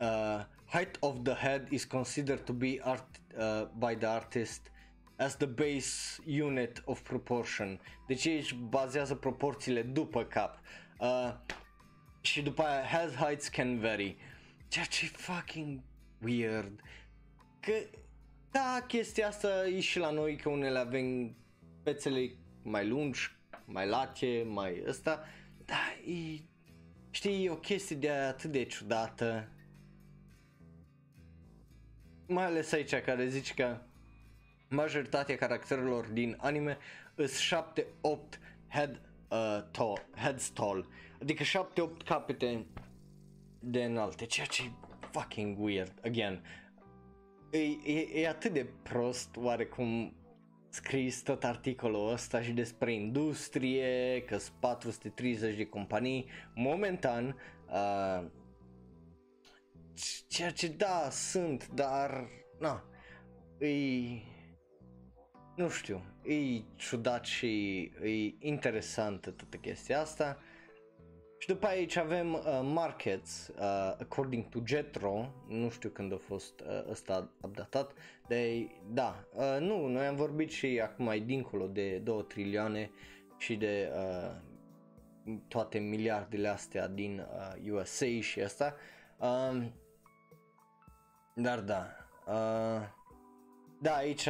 uh, 0.00 0.44
height 0.66 0.96
of 1.00 1.16
the 1.22 1.32
head 1.32 1.70
is 1.70 1.84
considered 1.84 2.40
to 2.40 2.52
be 2.52 2.78
art, 2.80 3.20
uh, 3.36 3.68
by 3.78 3.96
the 3.96 4.06
artist 4.06 4.70
as 5.16 5.36
the 5.36 5.46
base 5.46 6.22
unit 6.42 6.82
of 6.84 7.00
proportion. 7.00 7.80
Deci 8.06 8.26
aici 8.26 8.54
bazează 8.54 9.14
proporțiile 9.14 9.82
după 9.82 10.24
cap. 10.24 10.60
Uh, 11.00 11.34
și 12.20 12.42
după 12.42 12.62
aia, 12.62 12.84
has 12.84 13.14
heights 13.14 13.48
can 13.48 13.78
vary. 13.78 14.16
Ceea 14.68 14.84
ce 14.84 15.04
e 15.04 15.08
fucking 15.08 15.80
weird. 16.22 16.80
Că 17.60 17.72
da, 18.50 18.84
chestia 18.86 19.26
asta 19.26 19.66
e 19.66 19.80
și 19.80 19.98
la 19.98 20.10
noi 20.10 20.36
că 20.36 20.48
unele 20.48 20.78
avem 20.78 21.36
pețele 21.82 22.30
mai 22.62 22.86
lungi, 22.86 23.37
mai 23.68 23.86
late, 23.86 24.44
mai 24.46 24.82
ăsta, 24.86 25.24
da, 25.64 26.10
e, 26.12 26.42
știi, 27.10 27.44
e 27.44 27.50
o 27.50 27.56
chestie 27.56 27.96
de 27.96 28.10
atât 28.10 28.50
de 28.50 28.64
ciudată. 28.64 29.48
Mai 32.26 32.44
ales 32.44 32.72
aici 32.72 32.94
care 32.94 33.28
zici 33.28 33.54
că 33.54 33.80
majoritatea 34.68 35.36
caracterelor 35.36 36.06
din 36.06 36.36
anime 36.40 36.78
sunt 37.14 37.86
7-8 38.34 38.38
head 38.68 39.00
uh, 39.28 39.62
tall, 39.70 40.08
heads 40.14 40.48
tall, 40.50 40.88
adică 41.20 41.42
7-8 41.42 42.04
capete 42.04 42.66
de 43.60 43.84
înalte, 43.84 44.26
ceea 44.26 44.46
ce 44.46 44.62
e 44.64 44.70
fucking 45.10 45.58
weird, 45.58 45.92
again, 46.04 46.42
e, 47.50 47.58
e, 47.84 48.20
e 48.20 48.28
atât 48.28 48.52
de 48.52 48.66
prost 48.82 49.36
oarecum 49.36 50.14
scris 50.68 51.22
tot 51.22 51.44
articolul 51.44 52.12
ăsta 52.12 52.42
și 52.42 52.52
despre 52.52 52.92
industrie, 52.92 54.22
că 54.26 54.38
sunt 54.38 54.56
430 54.60 55.56
de 55.56 55.66
companii 55.66 56.26
momentan, 56.54 57.36
uh, 57.70 58.26
ceea 60.28 60.50
ce 60.50 60.68
da, 60.68 61.08
sunt, 61.10 61.68
dar 61.68 62.28
na, 62.58 62.84
e, 63.58 63.68
nu 65.56 65.68
știu, 65.68 66.02
e 66.22 66.62
ciudat 66.76 67.24
și 67.24 67.82
e 68.02 68.34
interesantă 68.38 69.30
toată 69.30 69.56
chestia 69.56 70.00
asta. 70.00 70.38
Și 71.38 71.48
după 71.48 71.66
aici 71.66 71.96
avem 71.96 72.32
uh, 72.32 72.60
Markets, 72.62 73.48
uh, 73.48 73.94
according 74.00 74.48
to 74.48 74.58
Jetro, 74.66 75.32
nu 75.48 75.70
știu 75.70 75.88
când 75.88 76.12
a 76.12 76.16
fost 76.16 76.60
uh, 76.60 76.90
ăsta 76.90 77.30
updatat, 77.42 77.92
de, 78.26 78.68
da, 78.92 79.24
uh, 79.34 79.56
nu, 79.60 79.86
noi 79.86 80.06
am 80.06 80.16
vorbit 80.16 80.50
și 80.50 80.80
acum 80.82 81.04
mai 81.04 81.20
dincolo 81.20 81.66
de 81.66 81.98
2 81.98 82.24
trilioane 82.28 82.90
și 83.38 83.56
de 83.56 83.92
uh, 83.94 84.34
toate 85.48 85.78
miliardele 85.78 86.48
astea 86.48 86.88
din 86.88 87.26
uh, 87.64 87.70
USA 87.72 88.20
și 88.20 88.40
asta. 88.40 88.74
Uh, 89.18 89.66
dar 91.34 91.60
da, 91.60 91.86
uh, 92.26 92.96
da, 93.80 93.94
aici 93.96 94.28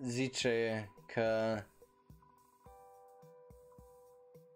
zice 0.00 0.88
că 1.06 1.56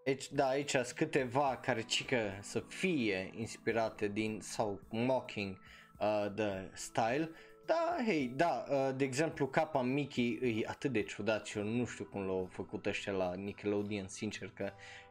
deci, 0.08 0.32
da, 0.32 0.48
aici 0.48 0.70
sunt 0.70 0.90
câteva 0.90 1.58
care 1.62 1.82
cică 1.82 2.38
să 2.40 2.62
fie 2.68 3.30
inspirate 3.36 4.08
din 4.08 4.38
sau 4.42 4.80
mocking 4.90 5.58
uh, 6.00 6.26
the 6.34 6.70
style. 6.72 7.30
Da, 7.66 7.96
hei, 8.06 8.32
da, 8.36 8.64
uh, 8.70 8.90
de 8.96 9.04
exemplu 9.04 9.46
capa 9.46 9.82
Mickey 9.82 10.38
e 10.42 10.68
atât 10.68 10.92
de 10.92 11.02
ciudat 11.02 11.46
și 11.46 11.58
eu 11.58 11.64
nu 11.64 11.84
știu 11.84 12.04
cum 12.04 12.26
l-au 12.26 12.48
făcut 12.50 12.86
ăștia 12.86 13.12
la 13.12 13.34
Nickelodeon, 13.34 14.08
sincer 14.08 14.50
că 14.54 14.70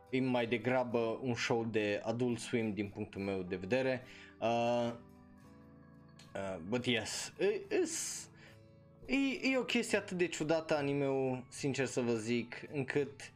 e 0.10 0.20
mai 0.20 0.48
degrabă 0.48 1.20
un 1.22 1.36
show 1.36 1.66
de 1.66 2.02
Adult 2.04 2.40
Swim 2.40 2.74
din 2.74 2.90
punctul 2.90 3.22
meu 3.22 3.42
de 3.42 3.56
vedere. 3.56 4.04
Uh, 4.40 4.92
uh, 6.36 6.58
but 6.68 6.86
yes, 6.86 7.34
e, 7.40 7.62
e, 9.06 9.50
e 9.52 9.58
o 9.58 9.64
chestie 9.64 9.98
atât 9.98 10.18
de 10.18 10.28
ciudată 10.28 10.78
anime 10.78 11.44
sincer 11.50 11.86
să 11.86 12.02
vă 12.02 12.14
zic, 12.14 12.62
încât 12.74 13.32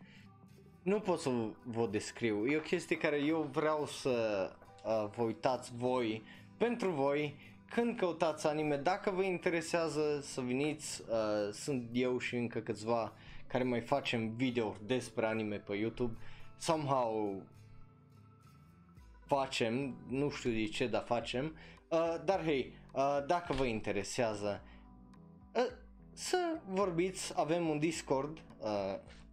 nu 0.81 0.99
pot 0.99 1.19
să 1.19 1.29
vă 1.63 1.87
descriu. 1.91 2.45
E 2.45 2.57
o 2.57 2.59
chestie 2.61 2.97
care 2.97 3.17
eu 3.17 3.49
vreau 3.51 3.85
să 3.85 4.49
uh, 4.85 5.09
vă 5.15 5.23
uitați 5.23 5.71
voi, 5.77 6.23
pentru 6.57 6.89
voi, 6.91 7.35
când 7.69 7.97
căutați 7.97 8.47
anime, 8.47 8.75
dacă 8.75 9.11
vă 9.11 9.23
interesează 9.23 10.19
să 10.21 10.41
veniți, 10.41 11.01
uh, 11.01 11.53
sunt 11.53 11.89
eu 11.91 12.17
și 12.17 12.35
încă 12.35 12.59
câțiva 12.59 13.13
care 13.47 13.63
mai 13.63 13.81
facem 13.81 14.29
video 14.35 14.75
despre 14.85 15.25
anime 15.25 15.55
pe 15.55 15.75
YouTube, 15.75 16.17
somehow 16.57 17.41
facem, 19.25 19.95
nu 20.07 20.29
știu 20.29 20.51
de 20.51 20.65
ce, 20.65 20.87
dar 20.87 21.03
facem, 21.03 21.55
uh, 21.87 22.15
dar 22.25 22.43
hei, 22.43 22.73
uh, 22.91 23.19
dacă 23.27 23.53
vă 23.53 23.63
interesează, 23.63 24.61
uh, 25.55 25.71
să 26.21 26.59
vorbiți, 26.67 27.33
avem 27.35 27.69
un 27.69 27.79
Discord, 27.79 28.37
uh, 28.59 28.69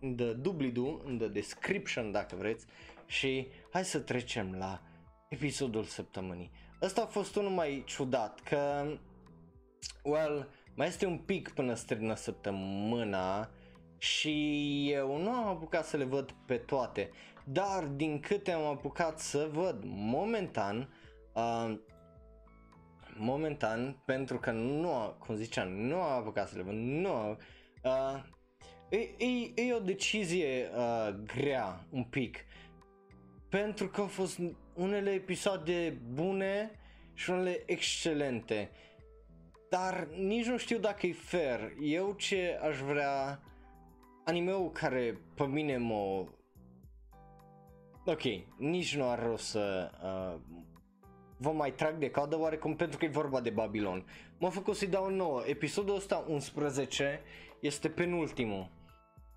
în 0.01 0.17
the 0.17 0.33
doobly-doo, 0.33 1.01
în 1.05 1.19
the 1.19 1.29
description 1.29 2.13
dacă 2.13 2.37
vreți 2.37 2.65
și 3.07 3.49
hai 3.71 3.85
să 3.85 3.99
trecem 3.99 4.55
la 4.59 4.83
episodul 5.29 5.85
săptămânii. 5.85 6.51
Ăsta 6.83 7.03
a 7.03 7.07
fost 7.07 7.37
unul 7.37 7.51
mai 7.51 7.83
ciudat, 7.87 8.41
că, 8.41 8.87
well, 10.03 10.49
mai 10.75 10.87
este 10.87 11.07
un 11.07 11.19
pic 11.19 11.49
până 11.49 11.75
strână 11.75 12.15
săptămâna 12.15 13.51
și 13.99 14.89
eu 14.91 15.17
nu 15.17 15.31
am 15.31 15.47
apucat 15.47 15.87
să 15.87 15.97
le 15.97 16.05
văd 16.05 16.35
pe 16.47 16.57
toate, 16.57 17.11
dar 17.45 17.85
din 17.85 18.21
câte 18.21 18.53
am 18.53 18.65
apucat 18.65 19.19
să 19.19 19.49
văd 19.53 19.83
momentan, 19.85 20.89
uh, 21.33 21.79
momentan, 23.21 24.03
pentru 24.05 24.39
că 24.39 24.51
nu, 24.51 25.17
cum 25.19 25.35
ziceam, 25.35 25.69
nu 25.69 26.01
am 26.01 26.21
apucat 26.21 26.49
să 26.49 26.57
le 26.57 26.63
văd, 26.63 26.75
nu, 26.75 27.37
uh, 27.83 28.23
e, 28.89 28.97
e, 29.25 29.53
e 29.55 29.75
o 29.75 29.81
decizie 29.81 30.71
uh, 30.77 31.15
grea 31.25 31.87
un 31.91 32.05
pic, 32.05 32.39
pentru 33.49 33.89
că 33.89 34.01
au 34.01 34.07
fost 34.07 34.41
unele 34.75 35.11
episoade 35.11 36.01
bune 36.13 36.71
și 37.15 37.31
unele 37.31 37.63
excelente, 37.67 38.71
dar 39.71 40.09
nici 40.17 40.47
nu 40.47 40.57
știu 40.57 40.79
dacă 40.79 41.07
e 41.07 41.13
fair. 41.13 41.73
Eu 41.81 42.13
ce 42.13 42.59
aș 42.63 42.79
vrea, 42.79 43.43
animeul 44.25 44.71
care 44.71 45.21
pe 45.35 45.47
mine 45.47 45.77
mă... 45.77 46.25
Ok, 48.05 48.23
nici 48.59 48.97
nu 48.97 49.11
ar 49.11 49.23
rost 49.23 49.45
să 49.45 49.91
uh, 50.03 50.41
vă 51.39 51.51
mai 51.51 51.73
trag 51.73 51.99
de 51.99 52.11
cadă 52.11 52.39
oarecum 52.39 52.77
pentru 52.77 52.99
că 52.99 53.05
e 53.05 53.09
vorba 53.09 53.41
de 53.41 53.51
Babilon. 53.51 54.05
M-a 54.39 54.49
făcut 54.49 54.77
să-i 54.77 54.89
dau 54.89 55.11
nouă. 55.11 55.43
Episodul 55.47 55.95
ăsta 55.95 56.25
11 56.29 57.21
este 57.61 57.89
penultimul. 57.89 58.71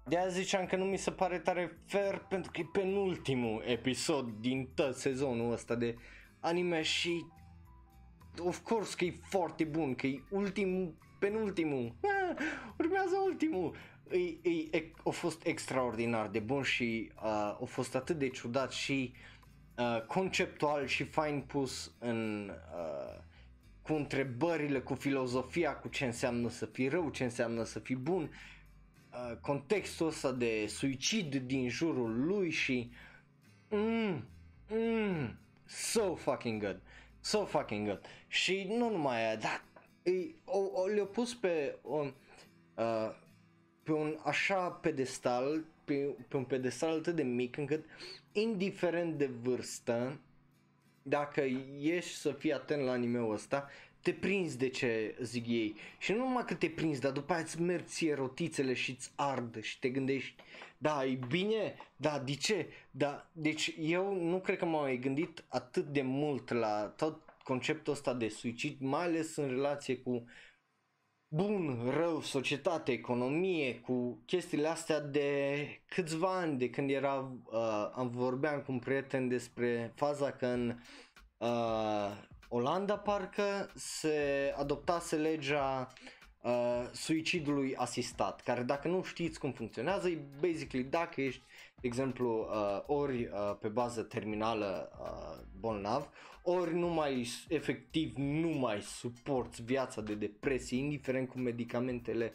De 0.05 0.17
aia 0.17 0.27
ziceam 0.27 0.65
că 0.65 0.75
nu 0.75 0.85
mi 0.85 0.97
se 0.97 1.11
pare 1.11 1.39
tare 1.39 1.77
fair 1.85 2.25
pentru 2.29 2.51
că 2.51 2.59
e 2.59 2.65
penultimul 2.71 3.63
episod 3.65 4.29
din 4.39 4.69
tot 4.75 4.95
sezonul 4.95 5.51
ăsta 5.51 5.75
de 5.75 5.95
anime 6.39 6.81
și 6.81 7.25
of 8.39 8.59
course 8.59 8.95
că 8.97 9.05
e 9.05 9.13
foarte 9.23 9.63
bun, 9.63 9.95
că 9.95 10.07
e 10.07 10.23
ultimul, 10.29 10.93
penultimul, 11.19 11.95
ah, 12.01 12.43
urmează 12.79 13.15
ultimul. 13.25 13.75
E, 14.11 14.49
e, 14.49 14.77
e, 14.77 14.91
a 15.05 15.09
fost 15.09 15.45
extraordinar 15.45 16.27
de 16.27 16.39
bun 16.39 16.63
și 16.63 17.11
uh, 17.15 17.23
a 17.61 17.65
fost 17.65 17.95
atât 17.95 18.17
de 18.17 18.29
ciudat 18.29 18.71
și 18.71 19.11
uh, 19.13 19.31
conceptual 20.07 20.85
și 20.85 21.03
fain 21.03 21.41
pus 21.41 21.91
în 21.99 22.51
uh, 22.75 23.19
cu 23.81 23.93
întrebările, 23.93 24.79
cu 24.79 24.93
filozofia, 24.93 25.75
cu 25.75 25.87
ce 25.87 26.05
înseamnă 26.05 26.49
să 26.49 26.65
fii 26.65 26.87
rău, 26.87 27.09
ce 27.09 27.23
înseamnă 27.23 27.63
să 27.63 27.79
fii 27.79 27.95
bun, 27.95 28.31
uh, 29.11 29.37
contextul 29.41 30.07
ăsta 30.07 30.31
de 30.31 30.65
suicid 30.67 31.35
din 31.35 31.69
jurul 31.69 32.25
lui 32.25 32.49
și 32.49 32.91
mm, 33.69 34.25
mm, 34.69 35.39
so 35.65 36.15
fucking 36.15 36.61
good, 36.61 36.81
so 37.19 37.45
fucking 37.45 37.87
good. 37.87 38.01
Și 38.27 38.65
nu 38.69 38.89
numai 38.89 39.25
aia, 39.25 39.35
dar 39.35 39.63
e, 40.03 40.11
o, 40.45 40.59
o, 40.71 40.87
le-au 40.87 41.05
pus 41.07 41.35
pe, 41.35 41.77
o, 41.81 42.05
uh, 42.75 43.15
pe 43.83 43.91
un 43.91 44.17
așa 44.23 44.69
pedestal, 44.69 45.63
pe, 45.85 46.15
pe 46.27 46.37
un 46.37 46.43
pedestal 46.43 46.97
atât 46.97 47.15
de 47.15 47.23
mic 47.23 47.57
încât 47.57 47.85
indiferent 48.31 49.17
de 49.17 49.25
vârstă, 49.25 50.19
dacă 51.01 51.41
ești 51.81 52.15
să 52.15 52.31
fii 52.31 52.53
atent 52.53 52.83
la 52.83 52.91
anime-ul 52.91 53.33
ăsta, 53.33 53.69
te 54.01 54.11
prinzi 54.11 54.57
de 54.57 54.69
ce 54.69 55.15
zic 55.21 55.47
ei. 55.47 55.75
Și 55.97 56.11
nu 56.11 56.17
numai 56.17 56.45
că 56.45 56.53
te 56.53 56.69
prinzi, 56.69 57.01
dar 57.01 57.11
după 57.11 57.33
aia 57.33 57.41
îți 57.41 57.61
merg 57.61 57.85
ție 57.85 58.13
rotițele 58.13 58.73
și 58.73 58.91
îți 58.91 59.11
ard 59.15 59.61
și 59.61 59.79
te 59.79 59.89
gândești, 59.89 60.35
da, 60.77 61.05
e 61.05 61.19
bine, 61.27 61.75
da, 61.95 62.19
de 62.19 62.35
ce? 62.35 62.67
Da, 62.91 63.29
deci 63.31 63.75
eu 63.79 64.23
nu 64.23 64.39
cred 64.39 64.57
că 64.57 64.65
m-am 64.65 64.81
mai 64.81 64.97
gândit 64.97 65.43
atât 65.47 65.85
de 65.85 66.01
mult 66.01 66.49
la 66.49 66.93
tot 66.97 67.21
conceptul 67.43 67.93
ăsta 67.93 68.13
de 68.13 68.27
suicid, 68.27 68.75
mai 68.79 69.03
ales 69.03 69.35
în 69.35 69.47
relație 69.47 69.97
cu 69.97 70.25
bun, 71.33 71.89
rău, 71.89 72.21
societate, 72.21 72.91
economie, 72.91 73.79
cu 73.79 74.21
chestiile 74.25 74.67
astea 74.67 74.99
de 74.99 75.55
câțiva 75.85 76.37
ani, 76.37 76.57
de 76.57 76.69
când 76.69 76.89
era, 76.89 77.31
uh, 77.51 77.91
am 77.93 78.09
vorbeam 78.09 78.61
cu 78.61 78.71
un 78.71 78.79
prieten 78.79 79.27
despre 79.27 79.91
faza 79.95 80.31
că 80.31 80.45
în 80.45 80.75
uh, 81.37 82.11
Olanda 82.49 82.97
parcă 82.97 83.71
se 83.75 84.53
adoptase 84.57 85.15
legea 85.15 85.87
uh, 86.41 86.89
suicidului 86.91 87.75
asistat, 87.75 88.41
care 88.41 88.63
dacă 88.63 88.87
nu 88.87 89.03
știți 89.03 89.39
cum 89.39 89.51
funcționează, 89.51 90.09
e 90.09 90.21
basically 90.39 90.83
dacă 90.83 91.21
ești, 91.21 91.43
de 91.81 91.87
exemplu, 91.87 92.49
uh, 92.51 92.83
ori 92.85 93.23
uh, 93.23 93.57
pe 93.59 93.67
bază 93.67 94.03
terminală 94.03 94.91
uh, 95.01 95.45
bolnav, 95.59 96.09
ori 96.43 96.75
nu 96.75 96.87
mai, 96.87 97.27
efectiv, 97.47 98.13
nu 98.15 98.49
mai 98.49 98.81
suporți 98.81 99.63
viața 99.63 100.01
de 100.01 100.13
depresie, 100.13 100.77
indiferent 100.77 101.29
cu 101.29 101.37
medicamentele, 101.37 102.33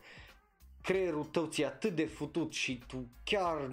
creierul 0.82 1.24
tău 1.24 1.46
ți 1.46 1.64
atât 1.64 1.94
de 1.94 2.04
futut 2.04 2.52
și 2.52 2.82
tu 2.86 3.06
chiar 3.24 3.70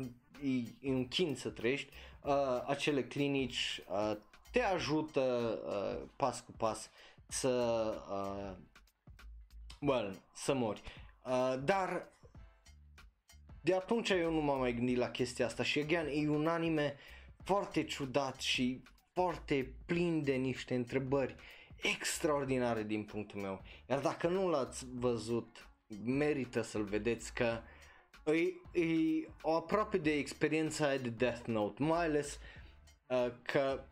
e 0.81 0.91
un 0.91 1.07
chin 1.07 1.35
să 1.35 1.49
trăiești, 1.49 1.91
uh, 2.21 2.33
acele 2.65 3.03
clinici 3.03 3.81
uh, 3.87 4.17
te 4.51 4.61
ajută 4.61 5.21
uh, 5.67 6.09
pas 6.15 6.39
cu 6.39 6.51
pas 6.51 6.89
să, 7.27 7.49
uh, 8.11 8.57
well, 9.79 10.21
să 10.33 10.53
mori. 10.53 10.81
Uh, 11.25 11.55
dar 11.63 12.07
de 13.61 13.73
atunci 13.73 14.09
eu 14.09 14.31
nu 14.31 14.41
m-am 14.41 14.59
mai 14.59 14.73
gândit 14.73 14.97
la 14.97 15.09
chestia 15.09 15.45
asta 15.45 15.63
și 15.63 15.79
again 15.79 16.07
e 16.11 16.29
un 16.29 16.47
anime 16.47 16.95
foarte 17.43 17.83
ciudat 17.83 18.39
și 18.39 18.83
foarte 19.13 19.73
plin 19.85 20.23
de 20.23 20.33
niște 20.33 20.75
întrebări 20.75 21.35
extraordinare 21.81 22.83
din 22.83 23.03
punctul 23.03 23.41
meu. 23.41 23.61
Iar 23.89 23.99
dacă 23.99 24.27
nu 24.27 24.49
l-ați 24.49 24.85
văzut, 24.93 25.67
merită 26.03 26.61
să-l 26.61 26.83
vedeți 26.83 27.33
că 27.33 27.59
e, 28.25 28.79
e 28.81 29.27
o 29.41 29.51
aproape 29.55 29.97
de 29.97 30.11
experiența 30.11 30.87
aia 30.87 30.97
de 30.97 31.09
Death 31.09 31.45
Note, 31.45 31.83
mai 31.83 32.05
ales 32.05 32.39
uh, 33.07 33.31
că 33.41 33.83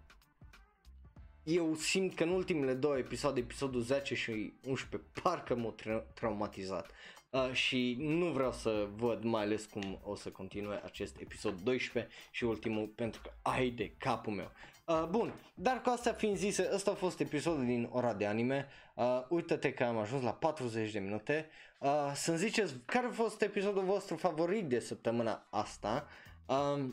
eu 1.44 1.76
simt 1.76 2.16
că 2.16 2.24
în 2.24 2.30
ultimele 2.30 2.74
două 2.74 2.98
episoade, 2.98 3.40
episodul 3.40 3.82
10 3.82 4.16
și 4.16 4.54
11, 4.68 5.10
parcă 5.22 5.56
m-au 5.56 5.76
tra- 5.82 6.14
traumatizat. 6.14 6.92
Uh, 7.30 7.52
și 7.52 7.96
nu 8.00 8.26
vreau 8.26 8.52
să 8.52 8.88
văd 8.96 9.24
mai 9.24 9.42
ales 9.42 9.66
cum 9.66 10.00
o 10.04 10.16
să 10.16 10.30
continue 10.30 10.82
acest 10.84 11.20
episod 11.20 11.62
12 11.62 12.14
și 12.32 12.44
ultimul 12.44 12.88
pentru 12.88 13.22
că 13.22 13.32
ai 13.42 13.70
de 13.70 13.94
capul 13.98 14.34
meu. 14.34 14.52
Uh, 14.92 15.08
bun, 15.10 15.34
dar 15.56 15.82
cu 15.82 15.90
astea 15.90 16.14
fiind 16.14 16.38
zise, 16.38 16.70
ăsta 16.74 16.92
a 16.92 16.94
fost 16.94 17.20
episodul 17.20 17.66
din 17.66 17.90
ora 17.92 18.14
de 18.14 18.26
anime. 18.26 18.68
Uh, 18.96 19.06
uită-te 19.30 19.74
că 19.74 19.84
am 19.84 19.98
ajuns 19.98 20.24
la 20.24 20.34
40 20.34 20.92
de 20.92 21.00
minute. 21.00 21.50
Uh, 21.80 22.12
să-mi 22.14 22.38
ziceți 22.38 22.74
care 22.86 23.08
a 23.08 23.12
fost 23.12 23.42
episodul 23.42 23.84
vostru 23.84 24.16
favorit 24.16 24.68
de 24.68 24.80
săptămâna 24.80 25.48
asta. 25.50 26.08
Uh, 26.46 26.84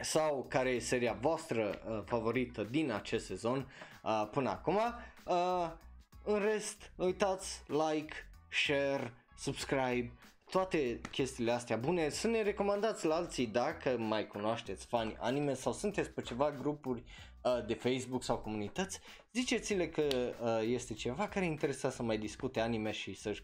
sau 0.00 0.46
care 0.48 0.70
e 0.70 0.78
seria 0.78 1.16
voastră 1.20 1.80
uh, 1.88 2.02
favorită 2.04 2.64
din 2.64 2.92
acest 2.92 3.26
sezon 3.26 3.72
uh, 4.02 4.28
până 4.30 4.50
acum. 4.50 4.78
Uh, 5.24 5.70
în 6.24 6.38
rest, 6.38 6.92
uitați 6.96 7.62
like, 7.66 8.14
share, 8.48 9.12
subscribe, 9.38 10.12
toate 10.50 11.00
chestiile 11.10 11.52
astea 11.52 11.76
bune, 11.76 12.08
să 12.08 12.26
ne 12.26 12.42
recomandați 12.42 13.06
la 13.06 13.14
alții 13.14 13.46
dacă 13.46 13.96
mai 13.98 14.26
cunoașteți 14.26 14.86
fani 14.86 15.16
anime 15.18 15.54
sau 15.54 15.72
sunteți 15.72 16.10
pe 16.10 16.22
ceva 16.22 16.50
grupuri 16.50 17.04
uh, 17.42 17.66
de 17.66 17.74
Facebook 17.74 18.22
sau 18.22 18.38
comunități, 18.38 19.00
ziceți-le 19.32 19.88
că 19.88 20.02
uh, 20.02 20.60
este 20.62 20.94
ceva 20.94 21.28
care 21.28 21.44
interesa 21.44 21.90
să 21.90 22.02
mai 22.02 22.18
discute 22.18 22.60
anime 22.60 22.90
și 22.90 23.14
să-și 23.14 23.42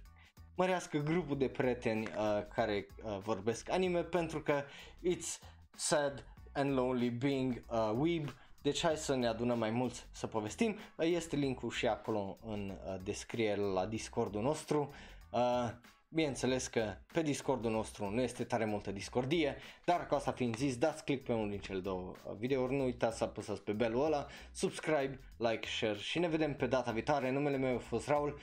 mărească 0.56 0.98
grupul 0.98 1.38
de 1.38 1.48
prieteni 1.48 2.02
uh, 2.02 2.46
care 2.54 2.86
uh, 3.02 3.18
vorbesc 3.18 3.70
anime 3.70 4.02
pentru 4.02 4.42
că 4.42 4.62
it's 5.08 5.40
sad 5.76 6.24
and 6.52 6.72
lonely 6.72 7.10
being 7.10 7.62
a 7.66 7.94
weeb 7.98 8.34
deci 8.66 8.82
hai 8.82 8.96
să 8.96 9.14
ne 9.14 9.26
adunăm 9.26 9.58
mai 9.58 9.70
mulți 9.70 10.06
să 10.10 10.26
povestim. 10.26 10.76
Este 10.98 11.36
linkul 11.36 11.70
și 11.70 11.86
acolo 11.86 12.38
în 12.46 12.70
uh, 12.70 12.94
descriere 13.02 13.60
la 13.60 13.86
Discordul 13.86 14.42
nostru. 14.42 14.92
Uh, 15.30 15.70
Bineînțeles 16.08 16.66
că 16.66 16.96
pe 17.12 17.22
Discordul 17.22 17.70
nostru 17.70 18.10
nu 18.10 18.20
este 18.20 18.44
tare 18.44 18.64
multă 18.64 18.92
discordie, 18.92 19.56
dar 19.84 20.06
cu 20.06 20.14
asta 20.14 20.32
fiind 20.32 20.56
zis, 20.56 20.76
dați 20.76 21.04
click 21.04 21.24
pe 21.24 21.32
unul 21.32 21.50
din 21.50 21.58
cele 21.58 21.78
două 21.78 22.14
videouri, 22.38 22.74
nu 22.74 22.84
uitați 22.84 23.16
să 23.16 23.24
apăsați 23.24 23.62
pe 23.62 23.72
belul 23.72 24.04
ăla, 24.04 24.26
subscribe, 24.52 25.20
like, 25.36 25.68
share 25.68 25.98
și 25.98 26.18
ne 26.18 26.28
vedem 26.28 26.54
pe 26.54 26.66
data 26.66 26.90
viitoare. 26.90 27.30
Numele 27.30 27.56
meu 27.56 27.76
a 27.76 27.78
fost 27.78 28.08
Raul. 28.08 28.38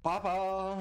Pa, 0.00 0.18
pa! 0.18 0.76